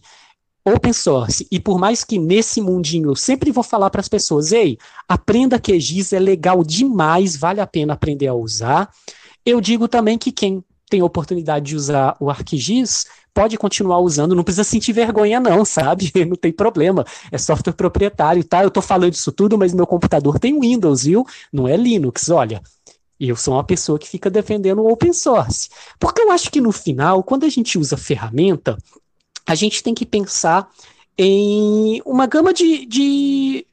open 0.64 0.92
source, 0.92 1.46
e 1.50 1.60
por 1.60 1.78
mais 1.78 2.02
que 2.02 2.18
nesse 2.18 2.60
mundinho 2.60 3.10
eu 3.10 3.16
sempre 3.16 3.52
vou 3.52 3.62
falar 3.62 3.90
para 3.90 4.00
as 4.00 4.08
pessoas, 4.08 4.50
ei, 4.50 4.76
aprenda 5.08 5.60
QGIS, 5.60 6.12
é 6.12 6.18
legal 6.18 6.64
demais, 6.64 7.36
vale 7.36 7.60
a 7.60 7.66
pena 7.66 7.92
aprender 7.92 8.26
a 8.26 8.34
usar. 8.34 8.90
Eu 9.44 9.60
digo 9.60 9.86
também 9.86 10.18
que 10.18 10.32
quem 10.32 10.64
tem 10.88 11.02
oportunidade 11.02 11.66
de 11.66 11.76
usar 11.76 12.16
o 12.20 12.30
ArcGIS 12.30 13.06
pode 13.36 13.58
continuar 13.58 14.00
usando, 14.00 14.34
não 14.34 14.42
precisa 14.42 14.64
sentir 14.64 14.94
vergonha 14.94 15.38
não, 15.38 15.62
sabe? 15.62 16.10
Não 16.26 16.36
tem 16.36 16.50
problema, 16.50 17.04
é 17.30 17.36
software 17.36 17.74
proprietário, 17.74 18.42
tá? 18.42 18.62
Eu 18.62 18.70
tô 18.70 18.80
falando 18.80 19.12
isso 19.12 19.30
tudo, 19.30 19.58
mas 19.58 19.74
meu 19.74 19.86
computador 19.86 20.38
tem 20.38 20.58
Windows, 20.58 21.04
viu? 21.04 21.26
Não 21.52 21.68
é 21.68 21.76
Linux, 21.76 22.30
olha. 22.30 22.62
Eu 23.20 23.36
sou 23.36 23.54
uma 23.54 23.64
pessoa 23.64 23.98
que 23.98 24.08
fica 24.08 24.30
defendendo 24.30 24.80
o 24.80 24.90
open 24.90 25.12
source. 25.12 25.68
Porque 25.98 26.22
eu 26.22 26.30
acho 26.30 26.50
que 26.50 26.62
no 26.62 26.72
final, 26.72 27.22
quando 27.22 27.44
a 27.44 27.48
gente 27.50 27.78
usa 27.78 27.96
ferramenta, 27.96 28.78
a 29.46 29.54
gente 29.54 29.82
tem 29.82 29.94
que 29.94 30.06
pensar 30.06 30.70
em 31.18 32.00
uma 32.06 32.26
gama 32.26 32.54
de, 32.54 32.86
de 32.86 33.66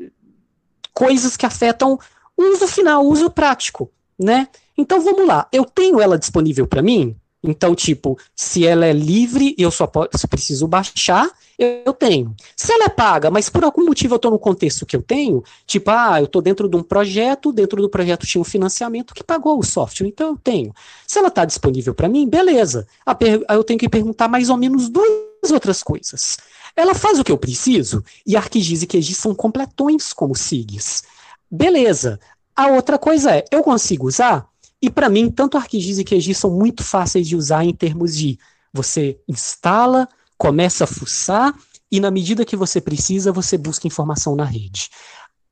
coisas 0.94 1.38
que 1.38 1.46
afetam 1.46 1.98
o 2.36 2.44
uso 2.54 2.68
final, 2.68 3.06
o 3.06 3.10
uso 3.10 3.30
prático, 3.30 3.90
né? 4.20 4.48
Então 4.78 5.02
vamos 5.02 5.28
lá, 5.28 5.48
eu 5.52 5.66
tenho 5.66 6.02
ela 6.02 6.18
disponível 6.18 6.68
para 6.68 6.82
mim? 6.82 7.16
Então, 7.44 7.76
tipo, 7.76 8.18
se 8.34 8.66
ela 8.66 8.86
é 8.86 8.94
livre 8.94 9.54
e 9.58 9.64
eu 9.64 9.70
só, 9.70 9.86
posso, 9.86 10.28
preciso 10.30 10.66
baixar, 10.66 11.30
eu 11.60 11.92
tenho. 11.92 12.34
Se 12.56 12.72
ela 12.72 12.86
é 12.86 12.90
paga, 12.90 13.30
mas 13.30 13.50
por 13.50 13.66
algum 13.66 13.84
motivo 13.84 14.14
eu 14.14 14.16
estou 14.16 14.32
no 14.32 14.40
contexto 14.40 14.86
que 14.86 14.96
eu 14.96 15.02
tenho, 15.02 15.44
tipo, 15.68 15.92
ah, 15.92 16.22
eu 16.22 16.26
estou 16.26 16.42
dentro 16.42 16.70
de 16.70 16.78
um 16.78 16.82
projeto, 16.82 17.52
dentro 17.52 17.82
do 17.82 17.90
projeto 17.90 18.26
tinha 18.26 18.42
um 18.42 18.46
financiamento 18.46 19.14
que 19.14 19.24
pagou 19.24 19.60
o 19.60 19.64
software, 19.64 20.08
então 20.08 20.30
eu 20.30 20.38
tenho. 20.38 20.74
Se 21.06 21.20
ela 21.20 21.28
está 21.28 21.44
disponível 21.44 21.94
para 21.94 22.08
mim, 22.08 22.30
beleza. 22.30 22.88
Eu 23.50 23.64
tenho 23.64 23.80
que 23.80 23.90
perguntar 23.90 24.30
mais 24.30 24.50
ou 24.50 24.56
menos 24.56 24.88
duas 24.88 25.52
outras 25.52 25.84
coisas. 25.84 26.38
Ela 26.76 26.96
faz 26.96 27.20
o 27.20 27.26
que 27.26 27.32
eu 27.32 27.38
preciso? 27.38 28.04
E 28.26 28.38
ArcGIS 28.38 28.84
e 28.84 28.88
QGIS 28.88 29.18
são 29.18 29.36
completões 29.36 30.14
como 30.14 30.34
SIGs. 30.34 31.04
Beleza. 31.52 32.20
A 32.56 32.68
outra 32.68 32.98
coisa 32.98 33.36
é, 33.36 33.44
eu 33.52 33.62
consigo 33.62 34.08
usar? 34.08 34.48
E 34.84 34.90
para 34.90 35.08
mim, 35.08 35.32
tanto 35.32 35.58
ArcGIS 35.58 36.00
e 36.00 36.04
QGIS 36.04 36.38
são 36.38 36.52
muito 36.52 36.84
fáceis 36.84 37.26
de 37.26 37.38
usar 37.38 37.64
em 37.64 37.74
termos 37.74 38.18
de 38.18 38.38
você 38.74 39.18
instala, 39.30 40.10
começa 40.38 40.84
a 40.84 40.88
fuçar 40.88 41.58
e 41.90 42.02
na 42.02 42.12
medida 42.12 42.44
que 42.44 42.58
você 42.58 42.82
precisa, 42.82 43.32
você 43.32 43.58
busca 43.58 43.88
informação 43.88 44.36
na 44.36 44.44
rede. 44.44 44.90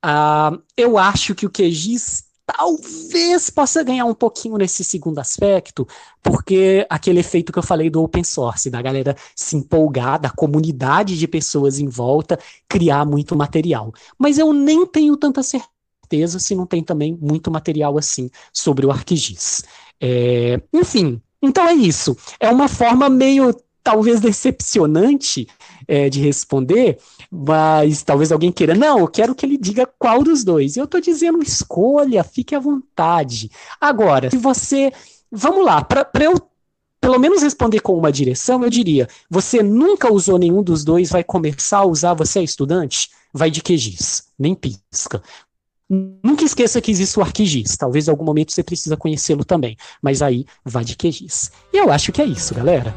Uh, 0.03 0.61
eu 0.75 0.97
acho 0.97 1.33
que 1.33 1.45
o 1.45 1.49
QGIS 1.49 2.25
talvez 2.45 3.49
possa 3.49 3.81
ganhar 3.83 4.03
um 4.03 4.13
pouquinho 4.13 4.57
nesse 4.57 4.83
segundo 4.83 5.19
aspecto, 5.19 5.87
porque 6.21 6.85
aquele 6.89 7.21
efeito 7.21 7.53
que 7.53 7.59
eu 7.59 7.63
falei 7.63 7.89
do 7.89 8.03
open 8.03 8.25
source, 8.25 8.69
da 8.69 8.81
galera 8.81 9.15
se 9.33 9.55
empolgar, 9.55 10.19
da 10.19 10.29
comunidade 10.29 11.17
de 11.17 11.25
pessoas 11.25 11.79
em 11.79 11.87
volta, 11.87 12.37
criar 12.67 13.05
muito 13.05 13.33
material. 13.33 13.93
Mas 14.19 14.37
eu 14.37 14.51
nem 14.51 14.85
tenho 14.85 15.15
tanta 15.15 15.41
certeza 15.41 15.71
certeza 16.11 16.39
se 16.39 16.53
não 16.53 16.65
tem 16.65 16.83
também 16.83 17.17
muito 17.19 17.49
material 17.49 17.97
assim 17.97 18.29
sobre 18.51 18.85
o 18.85 18.91
ArcGIS. 18.91 19.63
É, 19.99 20.61
enfim, 20.73 21.21
então 21.41 21.65
é 21.65 21.73
isso. 21.73 22.15
É 22.39 22.49
uma 22.49 22.67
forma 22.67 23.09
meio 23.09 23.55
talvez 23.83 24.19
decepcionante 24.19 25.47
é, 25.87 26.07
de 26.09 26.21
responder, 26.21 26.99
mas 27.31 28.03
talvez 28.03 28.31
alguém 28.31 28.51
queira, 28.51 28.75
não, 28.75 28.99
eu 28.99 29.07
quero 29.07 29.33
que 29.33 29.45
ele 29.45 29.57
diga 29.57 29.89
qual 29.97 30.21
dos 30.21 30.43
dois. 30.43 30.77
Eu 30.77 30.83
estou 30.83 31.01
dizendo 31.01 31.41
escolha, 31.41 32.23
fique 32.23 32.53
à 32.53 32.59
vontade. 32.59 33.49
Agora, 33.79 34.29
se 34.29 34.37
você. 34.37 34.91
Vamos 35.33 35.63
lá, 35.63 35.81
para 35.81 36.05
eu 36.19 36.35
pelo 36.99 37.17
menos 37.17 37.41
responder 37.41 37.79
com 37.79 37.97
uma 37.97 38.11
direção, 38.11 38.63
eu 38.63 38.69
diria: 38.69 39.07
você 39.29 39.63
nunca 39.63 40.13
usou 40.13 40.37
nenhum 40.37 40.61
dos 40.61 40.83
dois, 40.83 41.09
vai 41.09 41.23
começar 41.23 41.79
a 41.79 41.85
usar, 41.85 42.13
você 42.13 42.39
é 42.39 42.43
estudante? 42.43 43.09
Vai 43.33 43.49
de 43.49 43.61
QGIS, 43.61 44.25
nem 44.37 44.53
pisca. 44.53 45.23
Nunca 45.93 46.45
esqueça 46.45 46.79
que 46.81 46.89
existe 46.89 47.19
o 47.19 47.21
ArcGIS. 47.21 47.75
Talvez 47.75 48.07
em 48.07 48.11
algum 48.11 48.23
momento 48.23 48.53
você 48.53 48.63
precisa 48.63 48.95
conhecê-lo 48.95 49.43
também. 49.43 49.75
Mas 50.01 50.21
aí, 50.21 50.45
vá 50.63 50.83
de 50.83 50.95
QGIS. 50.95 51.51
E 51.73 51.77
eu 51.77 51.91
acho 51.91 52.13
que 52.13 52.21
é 52.21 52.25
isso, 52.25 52.55
galera. 52.55 52.95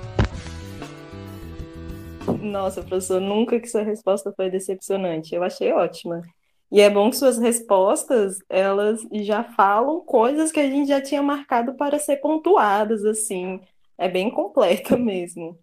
Nossa, 2.40 2.82
professor, 2.82 3.20
nunca 3.20 3.58
que 3.58 3.66
sua 3.66 3.82
resposta 3.82 4.32
foi 4.36 4.48
decepcionante. 4.48 5.34
Eu 5.34 5.42
achei 5.42 5.72
ótima. 5.72 6.22
E 6.70 6.80
é 6.80 6.88
bom 6.88 7.10
que 7.10 7.16
suas 7.16 7.36
respostas, 7.36 8.38
elas 8.48 9.00
já 9.10 9.42
falam 9.42 10.00
coisas 10.02 10.52
que 10.52 10.60
a 10.60 10.70
gente 10.70 10.86
já 10.86 11.00
tinha 11.00 11.20
marcado 11.20 11.74
para 11.74 11.98
ser 11.98 12.18
pontuadas, 12.18 13.04
assim. 13.04 13.60
É 13.98 14.08
bem 14.08 14.30
completa 14.30 14.94
mesmo. 14.96 15.58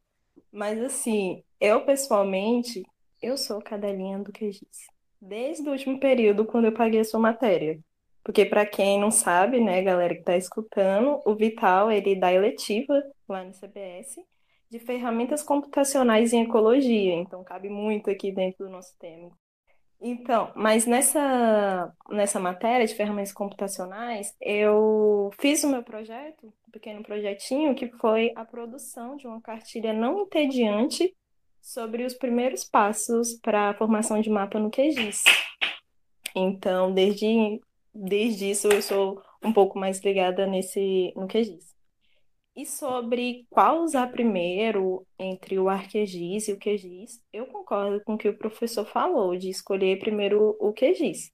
Mas, 0.52 0.84
assim, 0.84 1.42
eu 1.62 1.86
pessoalmente, 1.86 2.84
eu 3.22 3.38
sou 3.38 3.62
cadelinha 3.62 4.20
do 4.20 4.34
QGIS. 4.34 4.92
Desde 5.22 5.70
o 5.70 5.72
último 5.72 6.00
período, 6.00 6.46
quando 6.46 6.66
eu 6.66 6.72
paguei 6.74 7.00
a 7.00 7.06
sua 7.06 7.20
matéria. 7.20 7.80
Porque, 8.24 8.46
para 8.46 8.66
quem 8.66 9.00
não 9.00 9.12
sabe, 9.12 9.60
né, 9.60 9.82
galera 9.82 10.14
que 10.14 10.22
está 10.22 10.36
escutando, 10.36 11.20
o 11.26 11.36
Vital, 11.36 11.92
ele 11.92 12.16
dá 12.16 12.34
eletiva 12.34 13.04
lá 13.28 13.44
no 13.44 13.52
CBS 13.52 14.20
de 14.70 14.80
ferramentas 14.80 15.44
computacionais 15.44 16.34
em 16.34 16.44
ecologia. 16.44 17.14
Então, 17.14 17.44
cabe 17.44 17.70
muito 17.70 18.10
aqui 18.10 18.32
dentro 18.32 18.66
do 18.66 18.72
nosso 18.72 18.98
tema. 18.98 19.32
Então, 20.00 20.52
mas 20.56 20.88
nessa, 20.88 21.94
nessa 22.10 22.40
matéria 22.40 22.88
de 22.88 22.96
ferramentas 22.96 23.32
computacionais, 23.32 24.36
eu 24.42 25.30
fiz 25.40 25.64
o 25.64 25.70
meu 25.70 25.84
projeto, 25.84 26.48
um 26.68 26.72
pequeno 26.72 27.04
projetinho, 27.04 27.76
que 27.76 27.88
foi 27.88 28.32
a 28.36 28.44
produção 28.44 29.16
de 29.16 29.28
uma 29.28 29.40
cartilha 29.40 29.94
não 29.94 30.22
entediante 30.22 31.16
sobre 31.62 32.04
os 32.04 32.14
primeiros 32.14 32.64
passos 32.64 33.34
para 33.36 33.70
a 33.70 33.74
formação 33.74 34.20
de 34.20 34.30
mapa 34.30 34.60
no 34.60 34.72
QGIS. 34.72 35.24
Então, 36.36 36.94
desde, 36.94 37.62
desde 37.94 38.52
isso, 38.52 38.68
eu 38.68 38.82
sou 38.82 39.22
um 39.44 39.54
pouco 39.54 39.78
mais 39.78 40.00
ligada 40.00 40.46
nesse, 40.48 41.14
no 41.16 41.28
QGIS. 41.28 41.72
E 42.56 42.66
sobre 42.66 43.46
qual 43.50 43.82
usar 43.82 44.08
primeiro 44.08 45.06
entre 45.18 45.58
o 45.58 45.70
ArcGIS 45.70 46.50
e 46.50 46.54
o 46.54 46.60
QGIS, 46.60 47.22
eu 47.32 47.46
concordo 47.46 48.04
com 48.04 48.16
o 48.16 48.18
que 48.18 48.28
o 48.28 48.38
professor 48.38 48.86
falou, 48.86 49.38
de 49.38 49.50
escolher 49.50 50.00
primeiro 50.00 50.58
o 50.60 50.74
QGIS. 50.74 51.32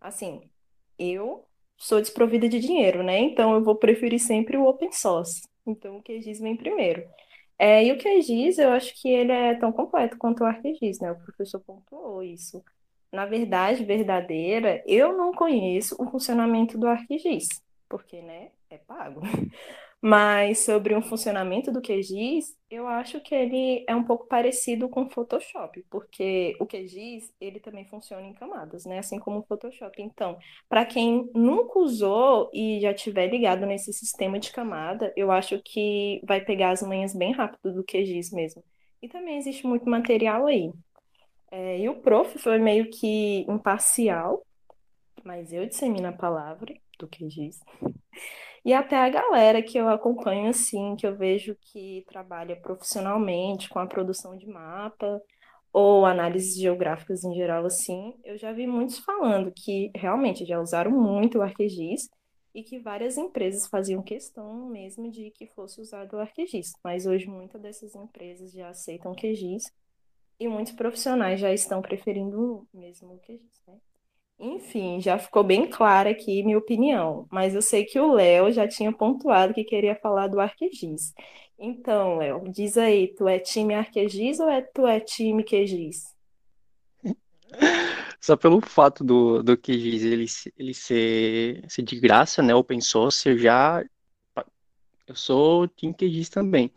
Assim, 0.00 0.48
eu 0.96 1.44
sou 1.76 2.00
desprovida 2.00 2.48
de 2.48 2.60
dinheiro, 2.60 3.02
né? 3.02 3.18
Então 3.18 3.52
eu 3.54 3.64
vou 3.64 3.74
preferir 3.74 4.20
sempre 4.20 4.56
o 4.56 4.66
open 4.66 4.92
source. 4.92 5.42
Então 5.66 5.96
o 5.96 6.02
QGIS 6.02 6.38
vem 6.38 6.56
primeiro. 6.56 7.04
É, 7.58 7.84
e 7.84 7.92
o 7.92 7.98
QGIS, 7.98 8.58
eu 8.58 8.70
acho 8.70 8.94
que 9.00 9.08
ele 9.08 9.32
é 9.32 9.54
tão 9.54 9.72
completo 9.72 10.18
quanto 10.18 10.42
o 10.42 10.46
ArcGIS, 10.46 11.00
né? 11.00 11.12
O 11.12 11.18
professor 11.18 11.60
pontuou 11.60 12.22
isso. 12.22 12.62
Na 13.12 13.26
verdade, 13.26 13.84
verdadeira, 13.84 14.82
eu 14.86 15.16
não 15.16 15.32
conheço 15.32 15.96
o 16.00 16.10
funcionamento 16.10 16.76
do 16.76 16.88
ArcGIS, 16.88 17.48
porque, 17.88 18.20
né, 18.20 18.50
é 18.68 18.78
pago. 18.78 19.20
Mas 20.06 20.66
sobre 20.66 20.94
o 20.94 21.00
funcionamento 21.00 21.72
do 21.72 21.80
QGIS, 21.80 22.54
eu 22.70 22.86
acho 22.86 23.22
que 23.22 23.34
ele 23.34 23.86
é 23.88 23.96
um 23.96 24.04
pouco 24.04 24.26
parecido 24.26 24.86
com 24.86 25.04
o 25.04 25.08
Photoshop, 25.08 25.82
porque 25.88 26.54
o 26.60 26.66
QGIS, 26.66 27.32
ele 27.40 27.58
também 27.58 27.86
funciona 27.86 28.26
em 28.26 28.34
camadas, 28.34 28.84
né? 28.84 28.98
Assim 28.98 29.18
como 29.18 29.38
o 29.38 29.42
Photoshop. 29.44 30.02
Então, 30.02 30.36
para 30.68 30.84
quem 30.84 31.30
nunca 31.34 31.78
usou 31.78 32.50
e 32.52 32.80
já 32.80 32.92
tiver 32.92 33.28
ligado 33.28 33.64
nesse 33.64 33.94
sistema 33.94 34.38
de 34.38 34.52
camada, 34.52 35.10
eu 35.16 35.30
acho 35.30 35.58
que 35.64 36.20
vai 36.28 36.42
pegar 36.42 36.72
as 36.72 36.82
manhas 36.82 37.14
bem 37.14 37.32
rápido 37.32 37.72
do 37.72 37.82
QGIS 37.82 38.30
mesmo. 38.30 38.62
E 39.00 39.08
também 39.08 39.38
existe 39.38 39.66
muito 39.66 39.88
material 39.88 40.46
aí. 40.46 40.70
É, 41.50 41.78
e 41.78 41.88
o 41.88 42.02
prof 42.02 42.38
foi 42.38 42.58
meio 42.58 42.90
que 42.90 43.46
imparcial, 43.48 44.44
mas 45.24 45.50
eu 45.50 45.64
dissemino 45.64 46.08
a 46.08 46.12
palavra 46.12 46.74
do 46.98 47.08
QGIS. 47.08 47.58
E 48.64 48.72
até 48.72 48.96
a 48.96 49.10
galera 49.10 49.62
que 49.62 49.76
eu 49.76 49.88
acompanho, 49.90 50.48
assim, 50.48 50.96
que 50.96 51.06
eu 51.06 51.14
vejo 51.14 51.54
que 51.60 52.02
trabalha 52.08 52.56
profissionalmente 52.56 53.68
com 53.68 53.78
a 53.78 53.86
produção 53.86 54.36
de 54.38 54.46
mapa 54.46 55.20
ou 55.70 56.06
análises 56.06 56.56
geográficas 56.56 57.24
em 57.24 57.34
geral, 57.34 57.66
assim, 57.66 58.14
eu 58.24 58.38
já 58.38 58.52
vi 58.52 58.66
muitos 58.66 58.98
falando 58.98 59.52
que 59.52 59.90
realmente 59.94 60.46
já 60.46 60.58
usaram 60.60 60.90
muito 60.90 61.38
o 61.38 61.42
ArcGIS 61.42 62.08
e 62.54 62.62
que 62.62 62.78
várias 62.78 63.18
empresas 63.18 63.66
faziam 63.66 64.02
questão 64.02 64.70
mesmo 64.70 65.10
de 65.10 65.30
que 65.32 65.46
fosse 65.48 65.80
usado 65.80 66.16
o 66.16 66.20
ArcGIS. 66.20 66.72
Mas 66.82 67.04
hoje 67.04 67.26
muitas 67.26 67.60
dessas 67.60 67.94
empresas 67.94 68.50
já 68.52 68.70
aceitam 68.70 69.12
o 69.12 69.16
QGIS 69.16 69.70
e 70.40 70.48
muitos 70.48 70.72
profissionais 70.72 71.38
já 71.38 71.52
estão 71.52 71.82
preferindo 71.82 72.66
mesmo 72.72 73.14
o 73.14 73.18
QGIS, 73.18 73.62
né? 73.66 73.76
Enfim, 74.38 75.00
já 75.00 75.18
ficou 75.18 75.44
bem 75.44 75.68
clara 75.68 76.10
aqui 76.10 76.42
minha 76.42 76.58
opinião, 76.58 77.26
mas 77.30 77.54
eu 77.54 77.62
sei 77.62 77.84
que 77.84 77.98
o 77.98 78.12
Léo 78.12 78.50
já 78.52 78.66
tinha 78.66 78.92
pontuado 78.92 79.54
que 79.54 79.64
queria 79.64 79.94
falar 79.96 80.26
do 80.28 80.40
Arquegis. 80.40 81.14
Então, 81.58 82.18
Léo, 82.18 82.44
diz 82.50 82.76
aí, 82.76 83.14
tu 83.14 83.28
é 83.28 83.38
time 83.38 83.74
Arquegis 83.74 84.40
ou 84.40 84.48
é, 84.48 84.60
tu 84.60 84.86
é 84.86 85.00
time 85.00 85.44
Quegis? 85.44 86.14
Só 88.20 88.36
pelo 88.36 88.60
fato 88.60 89.04
do, 89.04 89.42
do 89.42 89.56
QGIS 89.56 90.02
ele, 90.02 90.26
ele 90.58 90.74
ser, 90.74 91.64
ser 91.68 91.82
de 91.82 92.00
graça, 92.00 92.42
né, 92.42 92.54
open 92.54 92.80
source, 92.80 93.28
eu 93.28 93.38
já 93.38 93.84
eu 95.06 95.14
sou 95.14 95.68
Team 95.68 95.92
QGIS 95.92 96.30
também. 96.30 96.72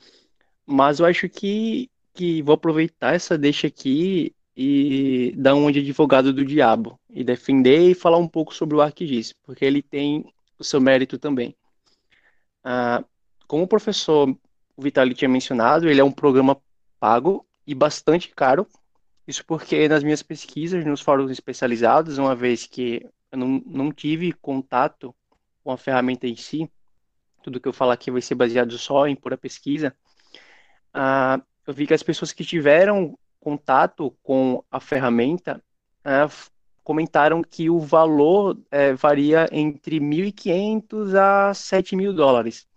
Mas 0.65 0.99
eu 0.99 1.05
acho 1.05 1.29
que 1.29 1.89
que 2.13 2.41
vou 2.41 2.55
aproveitar 2.55 3.13
essa 3.13 3.37
deixa 3.37 3.67
aqui 3.67 4.35
e 4.59 5.35
dar 5.37 5.53
um 5.53 5.69
de 5.69 5.81
advogado 5.81 6.33
do 6.33 6.43
diabo 6.43 6.99
e 7.11 7.23
defender 7.23 7.91
e 7.91 7.93
falar 7.93 8.17
um 8.17 8.27
pouco 8.27 8.55
sobre 8.55 8.75
o 8.75 8.81
ArcGIS, 8.81 9.31
porque 9.43 9.63
ele 9.63 9.83
tem 9.83 10.25
o 10.57 10.63
seu 10.63 10.81
mérito 10.81 11.19
também. 11.19 11.55
Ah, 12.63 13.03
como 13.47 13.63
o 13.63 13.67
professor 13.67 14.35
Vitali 14.75 15.13
tinha 15.13 15.29
mencionado, 15.29 15.87
ele 15.87 16.01
é 16.01 16.03
um 16.03 16.11
programa 16.11 16.59
pago 16.99 17.45
e 17.67 17.75
bastante 17.75 18.29
caro. 18.29 18.67
Isso 19.27 19.45
porque 19.45 19.87
nas 19.87 20.03
minhas 20.03 20.23
pesquisas, 20.23 20.83
nos 20.83 21.01
fóruns 21.01 21.29
especializados, 21.29 22.17
uma 22.17 22.35
vez 22.35 22.65
que 22.65 23.07
eu 23.31 23.37
não, 23.37 23.61
não 23.63 23.91
tive 23.91 24.33
contato 24.33 25.13
com 25.63 25.71
a 25.71 25.77
ferramenta 25.77 26.25
em 26.25 26.35
si, 26.35 26.67
tudo 27.43 27.59
que 27.59 27.67
eu 27.67 27.73
falar 27.73 27.93
aqui 27.93 28.09
vai 28.09 28.23
ser 28.23 28.33
baseado 28.33 28.75
só 28.75 29.05
em 29.05 29.15
pura 29.15 29.37
pesquisa, 29.37 29.95
ah, 30.91 31.39
eu 31.67 31.75
vi 31.75 31.85
que 31.85 31.93
as 31.93 32.01
pessoas 32.01 32.33
que 32.33 32.43
tiveram 32.43 33.15
contato 33.47 34.13
com 34.21 34.61
a 34.69 34.77
ferramenta 34.77 35.63
é, 36.03 36.27
comentaram 36.83 37.41
que 37.41 37.69
o 37.69 37.79
valor 37.79 38.59
é, 38.69 38.93
varia 38.93 39.47
entre 39.53 40.01
1.500 40.01 41.15
a 41.15 41.51
7.000 41.53 42.13
dólares. 42.13 42.67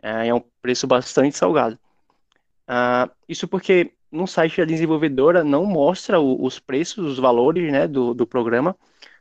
É, 0.00 0.28
é, 0.28 0.32
um 0.32 0.40
preço 0.62 0.86
bastante 0.86 1.36
salgado. 1.36 1.76
Uh, 2.68 3.10
isso 3.28 3.48
porque 3.48 3.92
no 4.12 4.28
site 4.28 4.58
da 4.58 4.64
desenvolvedora 4.64 5.42
não 5.42 5.66
mostra 5.66 6.20
o, 6.20 6.44
os 6.44 6.60
preços, 6.60 7.04
os 7.04 7.18
valores 7.18 7.72
né, 7.72 7.88
do, 7.88 8.14
do 8.14 8.24
programa, 8.24 8.76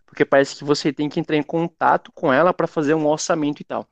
porque 0.06 0.24
parece 0.24 0.58
que 0.58 0.64
você 0.64 0.94
tem 0.94 1.10
que 1.10 1.20
entrar 1.20 1.38
em 1.38 1.44
contato 1.44 2.12
com 2.12 2.32
ela 2.32 2.54
para 2.54 2.68
fazer 2.68 2.94
um 2.94 3.08
orçamento 3.08 3.62
e 3.62 3.66
tal. 3.66 3.88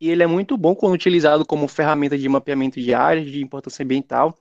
E 0.00 0.08
ele 0.08 0.22
é 0.22 0.26
muito 0.26 0.56
bom 0.56 0.74
quando 0.74 0.94
utilizado 0.94 1.44
como 1.44 1.68
ferramenta 1.68 2.16
de 2.16 2.26
mapeamento 2.26 2.80
de 2.80 2.94
áreas 2.94 3.30
de 3.30 3.42
importância 3.42 3.84
ambiental 3.84 4.34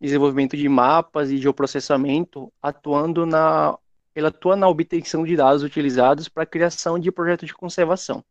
desenvolvimento 0.00 0.56
de 0.56 0.68
mapas 0.68 1.30
e 1.30 1.38
geoprocessamento, 1.38 2.52
atuando 2.62 3.24
na, 3.24 3.76
ele 4.14 4.26
atua 4.26 4.56
na 4.56 4.68
obtenção 4.68 5.24
de 5.24 5.36
dados 5.36 5.62
utilizados 5.62 6.28
para 6.28 6.42
a 6.42 6.46
criação 6.46 6.98
de 6.98 7.10
projetos 7.10 7.46
de 7.46 7.54
conservação. 7.54 8.24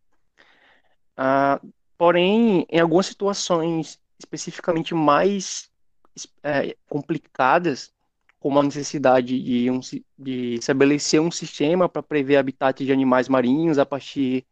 Ah, 1.18 1.60
porém, 1.98 2.66
em 2.70 2.80
algumas 2.80 3.06
situações 3.06 4.00
especificamente 4.18 4.94
mais 4.94 5.70
é, 6.44 6.76
complicadas, 6.88 7.92
como 8.40 8.60
a 8.60 8.64
necessidade 8.64 9.42
de, 9.42 9.70
um, 9.72 9.80
de 10.18 10.56
estabelecer 10.56 11.20
um 11.20 11.32
sistema 11.32 11.90
para 11.90 12.04
prever 12.04 12.38
habitats 12.38 12.86
de 12.86 12.94
animais 12.94 13.28
marinhos 13.28 13.78
a 13.78 13.86
partir 13.86 14.46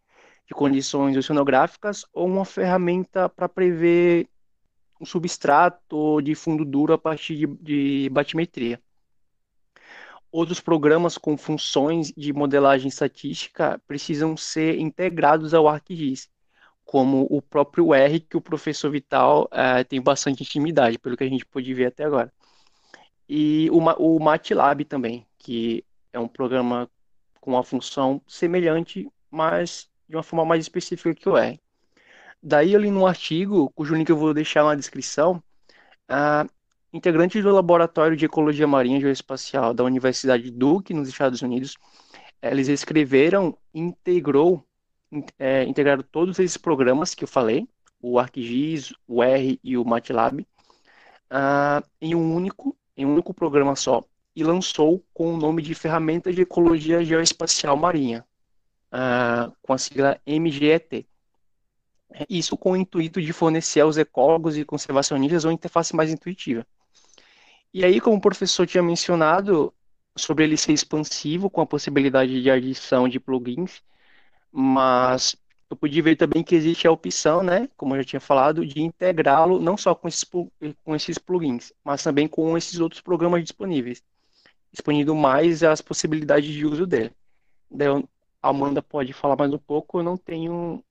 de 0.45 0.53
condições 0.53 1.15
oceanográficas, 1.15 2.05
ou 2.11 2.27
uma 2.27 2.43
ferramenta 2.43 3.29
para 3.29 3.47
prever 3.47 4.27
um 5.03 5.05
substrato 5.05 6.21
de 6.21 6.33
fundo 6.33 6.63
duro 6.63 6.93
a 6.93 6.97
partir 6.97 7.35
de, 7.35 7.47
de 7.47 8.09
batimetria. 8.09 8.81
Outros 10.31 10.59
programas 10.59 11.17
com 11.17 11.37
funções 11.37 12.11
de 12.17 12.33
modelagem 12.33 12.87
estatística 12.87 13.79
precisam 13.85 14.35
ser 14.35 14.79
integrados 14.79 15.53
ao 15.53 15.67
ArcGIS, 15.67 16.29
como 16.85 17.27
o 17.29 17.41
próprio 17.41 17.93
R, 17.93 18.19
que 18.19 18.35
o 18.35 18.41
professor 18.41 18.89
Vital 18.89 19.47
uh, 19.51 19.85
tem 19.87 20.01
bastante 20.01 20.41
intimidade, 20.41 20.97
pelo 20.97 21.15
que 21.15 21.23
a 21.23 21.29
gente 21.29 21.45
pôde 21.45 21.73
ver 21.73 21.87
até 21.87 22.03
agora. 22.03 22.33
E 23.29 23.69
o, 23.71 23.77
o 23.77 24.19
MATLAB 24.19 24.85
também, 24.85 25.25
que 25.37 25.85
é 26.11 26.19
um 26.19 26.27
programa 26.27 26.89
com 27.39 27.51
uma 27.51 27.63
função 27.63 28.21
semelhante, 28.27 29.07
mas 29.29 29.89
de 30.07 30.15
uma 30.15 30.23
forma 30.23 30.45
mais 30.45 30.63
específica 30.63 31.13
que 31.13 31.29
o 31.29 31.37
R. 31.37 31.59
Daí, 32.43 32.75
ali 32.75 32.91
no 32.91 33.07
artigo, 33.07 33.71
cujo 33.71 33.95
link 33.95 34.09
eu 34.09 34.17
vou 34.17 34.33
deixar 34.33 34.65
na 34.65 34.75
descrição, 34.75 35.41
integrantes 36.91 37.41
do 37.41 37.51
Laboratório 37.51 38.17
de 38.17 38.25
Ecologia 38.25 38.67
Marinha 38.67 38.97
e 38.97 39.01
Geoespacial 39.01 39.73
da 39.73 39.83
Universidade 39.83 40.51
Duke, 40.51 40.93
nos 40.93 41.07
Estados 41.07 41.41
Unidos, 41.41 41.77
eles 42.41 42.67
escreveram, 42.67 43.57
integrou, 43.73 44.63
é, 45.39 45.63
integraram 45.63 46.03
todos 46.11 46.37
esses 46.37 46.57
programas 46.57 47.15
que 47.15 47.23
eu 47.23 47.27
falei, 47.27 47.67
o 48.01 48.19
ArcGIS, 48.19 48.93
o 49.07 49.23
R 49.23 49.57
e 49.63 49.77
o 49.77 49.85
MATLAB, 49.85 50.41
uh, 50.41 51.87
em 52.01 52.13
um 52.13 52.35
único, 52.35 52.75
em 52.97 53.05
um 53.05 53.13
único 53.13 53.33
programa 53.33 53.75
só, 53.75 54.03
e 54.35 54.43
lançou 54.43 55.01
com 55.13 55.33
o 55.33 55.37
nome 55.37 55.61
de 55.61 55.73
Ferramenta 55.73 56.33
de 56.33 56.41
Ecologia 56.41 57.03
Geoespacial 57.03 57.77
Marinha, 57.77 58.25
uh, 58.91 59.55
com 59.61 59.71
a 59.71 59.77
sigla 59.77 60.19
MGET. 60.27 61.07
Isso 62.29 62.55
com 62.57 62.71
o 62.71 62.75
intuito 62.75 63.21
de 63.21 63.33
fornecer 63.33 63.81
aos 63.81 63.97
ecólogos 63.97 64.57
e 64.57 64.65
conservacionistas 64.65 65.43
uma 65.43 65.53
interface 65.53 65.95
mais 65.95 66.11
intuitiva. 66.11 66.65
E 67.73 67.83
aí, 67.83 67.99
como 67.99 68.17
o 68.17 68.21
professor 68.21 68.67
tinha 68.67 68.83
mencionado, 68.83 69.73
sobre 70.15 70.43
ele 70.43 70.57
ser 70.57 70.73
expansivo, 70.73 71.49
com 71.49 71.61
a 71.61 71.65
possibilidade 71.65 72.41
de 72.41 72.49
adição 72.49 73.07
de 73.07 73.19
plugins, 73.19 73.81
mas 74.51 75.35
eu 75.69 75.75
pude 75.75 75.99
ver 76.01 76.15
também 76.15 76.43
que 76.43 76.53
existe 76.55 76.87
a 76.87 76.91
opção, 76.91 77.41
né, 77.41 77.67
como 77.75 77.95
eu 77.95 78.03
já 78.03 78.09
tinha 78.09 78.19
falado, 78.19 78.65
de 78.65 78.81
integrá-lo 78.81 79.59
não 79.59 79.75
só 79.75 79.95
com 79.95 80.07
esses, 80.07 80.23
com 80.23 80.95
esses 80.95 81.17
plugins, 81.17 81.73
mas 81.83 82.03
também 82.03 82.27
com 82.27 82.55
esses 82.55 82.79
outros 82.79 83.01
programas 83.01 83.41
disponíveis, 83.41 84.03
expandindo 84.71 85.15
mais 85.15 85.63
as 85.63 85.81
possibilidades 85.81 86.53
de 86.53 86.65
uso 86.65 86.85
dele. 86.85 87.11
Daí, 87.71 87.87
a 88.41 88.49
Amanda 88.49 88.83
pode 88.83 89.13
falar 89.13 89.35
mais 89.35 89.51
um 89.51 89.57
pouco, 89.57 89.99
eu 89.99 90.03
não 90.03 90.15
tenho 90.15 90.83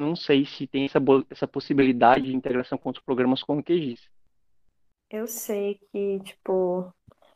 não 0.00 0.16
sei 0.16 0.44
se 0.44 0.66
tem 0.66 0.84
essa, 0.84 0.98
essa 1.30 1.46
possibilidade 1.46 2.26
de 2.26 2.34
integração 2.34 2.78
com 2.78 2.88
outros 2.88 3.04
programas 3.04 3.42
como 3.42 3.60
o 3.60 3.64
QGIS. 3.64 4.00
Eu 5.10 5.26
sei 5.26 5.78
que, 5.90 6.20
tipo, 6.20 6.92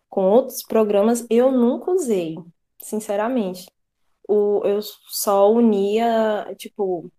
com 0.08 0.22
outros 0.30 0.62
programas 0.62 1.26
eu 1.28 1.50
nunca 1.50 1.90
usei, 1.90 2.36
sinceramente. 2.80 3.66
O, 4.28 4.62
eu 4.64 4.80
só 4.82 5.52
unia, 5.52 6.54
tipo, 6.56 7.10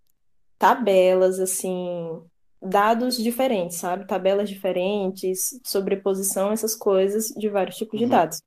tabelas, 0.58 1.40
assim, 1.40 2.22
dados 2.62 3.18
diferentes, 3.18 3.78
sabe? 3.78 4.08
Tabelas 4.08 4.50
diferentes, 4.50 5.60
sobreposição, 5.64 6.52
essas 6.52 6.74
coisas 6.74 7.28
de 7.28 7.50
vários 7.50 7.76
tipos 7.76 8.00
de 8.00 8.06
uhum. 8.06 8.12
dados. 8.12 8.42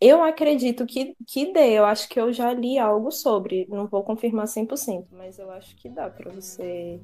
Eu 0.00 0.22
acredito 0.22 0.86
que, 0.86 1.16
que 1.26 1.52
dê, 1.52 1.72
eu 1.72 1.84
acho 1.84 2.08
que 2.08 2.20
eu 2.20 2.32
já 2.32 2.52
li 2.52 2.78
algo 2.78 3.10
sobre, 3.10 3.66
não 3.68 3.88
vou 3.88 4.04
confirmar 4.04 4.46
100%, 4.46 5.06
mas 5.10 5.40
eu 5.40 5.50
acho 5.50 5.74
que 5.74 5.88
dá 5.88 6.08
para 6.08 6.30
você 6.30 7.00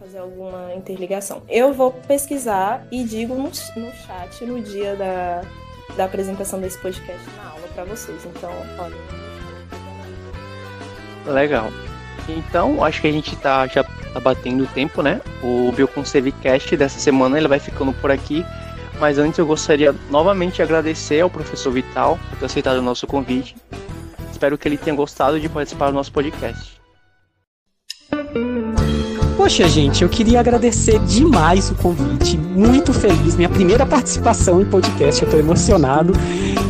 fazer 0.00 0.18
alguma 0.18 0.74
interligação. 0.74 1.42
Eu 1.48 1.72
vou 1.72 1.92
pesquisar 1.92 2.86
e 2.90 3.04
digo 3.04 3.34
no, 3.34 3.44
no 3.44 3.50
chat 3.92 4.44
no 4.44 4.60
dia 4.60 4.96
da, 4.96 5.42
da 5.96 6.04
apresentação 6.06 6.60
desse 6.60 6.78
podcast 6.78 7.24
na 7.36 7.50
aula 7.50 7.68
para 7.68 7.84
vocês. 7.84 8.24
Então, 8.24 8.50
olha. 8.78 8.96
Legal. 11.32 11.68
Então, 12.28 12.82
acho 12.82 13.00
que 13.00 13.06
a 13.06 13.12
gente 13.12 13.36
tá, 13.36 13.66
já 13.68 13.84
tá 13.84 14.20
batendo 14.20 14.64
o 14.64 14.66
tempo, 14.68 15.02
né? 15.02 15.20
O 15.42 15.70
Bioconservecast 15.72 16.76
dessa 16.76 16.98
semana 16.98 17.38
ele 17.38 17.48
vai 17.48 17.60
ficando 17.60 17.92
por 17.92 18.10
aqui. 18.10 18.44
Mas 19.00 19.18
antes 19.18 19.38
eu 19.38 19.46
gostaria 19.46 19.94
novamente 20.10 20.56
de 20.56 20.62
agradecer 20.62 21.20
ao 21.20 21.30
professor 21.30 21.72
Vital 21.72 22.18
por 22.30 22.38
ter 22.38 22.46
aceitado 22.46 22.78
o 22.78 22.82
nosso 22.82 23.06
convite. 23.06 23.56
Espero 24.30 24.58
que 24.58 24.68
ele 24.68 24.76
tenha 24.76 24.94
gostado 24.94 25.40
de 25.40 25.48
participar 25.48 25.86
do 25.88 25.94
nosso 25.94 26.12
podcast. 26.12 26.78
Poxa, 29.36 29.68
gente, 29.68 30.02
eu 30.02 30.08
queria 30.08 30.40
agradecer 30.40 30.98
demais 31.00 31.70
o 31.70 31.74
convite. 31.76 32.36
Muito 32.36 32.92
feliz, 32.92 33.36
minha 33.36 33.48
primeira 33.48 33.86
participação 33.86 34.60
em 34.60 34.64
podcast. 34.64 35.22
Eu 35.22 35.30
tô 35.30 35.38
emocionado 35.38 36.12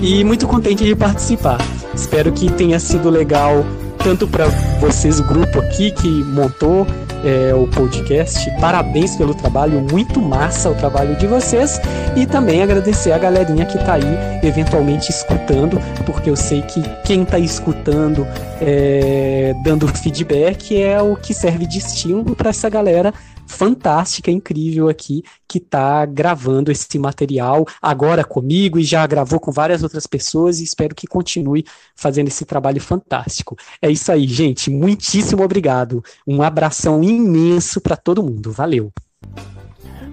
e 0.03 0.23
muito 0.23 0.47
contente 0.47 0.85
de 0.85 0.95
participar. 0.95 1.59
Espero 1.95 2.31
que 2.31 2.53
tenha 2.53 2.79
sido 2.79 3.11
legal 3.11 3.65
tanto 4.05 4.29
para 4.29 4.47
vocês, 4.81 5.19
o 5.19 5.25
grupo 5.25 5.59
aqui 5.61 5.91
que 5.91 6.09
montou, 6.09 6.87
é, 7.25 7.55
o 7.55 7.67
podcast. 7.67 8.51
Parabéns 8.61 9.17
pelo 9.17 9.35
trabalho, 9.35 9.85
muito 9.91 10.21
massa 10.21 10.71
o 10.71 10.75
trabalho 10.75 11.17
de 11.17 11.27
vocês. 11.27 11.81
E 12.17 12.27
também 12.27 12.63
agradecer 12.63 13.13
a 13.13 13.19
galerinha 13.19 13.67
que 13.67 13.77
está 13.77 13.95
aí, 13.95 14.41
eventualmente 14.43 15.11
escutando, 15.11 15.79
porque 16.05 16.31
eu 16.31 16.37
sei 16.37 16.63
que 16.63 16.83
quem 17.05 17.23
está 17.23 17.39
escutando, 17.39 18.27
é, 18.61 19.55
dando 19.63 19.87
feedback, 19.89 20.81
é 20.81 21.01
o 21.01 21.17
que 21.17 21.33
serve 21.35 21.67
de 21.67 21.79
estímulo 21.79 22.35
para 22.35 22.51
essa 22.51 22.69
galera 22.69 23.13
fantástica, 23.49 24.31
incrível 24.31 24.89
aqui, 24.89 25.25
que 25.49 25.59
está 25.59 26.05
gravando 26.05 26.71
esse 26.71 26.99
material 26.99 27.67
agora 27.81 28.23
comigo 28.23 28.79
e 28.79 28.85
já 28.85 29.05
gravou 29.07 29.41
com 29.41 29.51
várias 29.51 29.83
outras 29.83 30.07
pessoas 30.07 30.61
e 30.61 30.65
espero 30.65 30.95
que 30.95 31.07
continue 31.07 31.65
fazendo 31.97 32.29
esse 32.29 32.45
trabalho 32.45 32.81
fantástico. 32.81 33.57
É 33.81 33.91
isso 33.91 34.13
aí, 34.13 34.27
gente. 34.29 34.71
Muitíssimo 34.71 35.43
obrigado. 35.43 36.05
Um 36.27 36.43
abração 36.43 37.03
imenso 37.03 37.81
para 37.81 37.97
todo 37.97 38.23
mundo. 38.23 38.53
Valeu. 38.53 38.93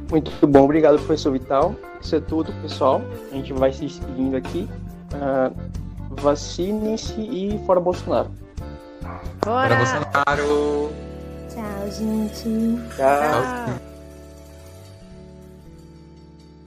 Muito 0.10 0.48
bom, 0.48 0.64
obrigado, 0.64 0.98
professor 0.98 1.32
Vital. 1.32 1.76
Isso 2.02 2.16
é 2.16 2.20
tudo, 2.20 2.54
pessoal. 2.62 3.02
A 3.32 3.36
gente 3.36 3.52
vai 3.52 3.74
se 3.74 3.90
seguindo 3.90 4.36
aqui. 4.36 4.68
Uh, 5.14 5.86
Vacine-se 6.22 7.20
e 7.20 7.60
fora 7.66 7.80
Bolsonaro. 7.80 8.32
Fora 9.44 9.76
Bolsonaro! 9.76 11.15
Tchau, 11.56 11.90
gente. 11.90 12.80
Tchau. 12.98 13.06
Tchau. 13.06 13.95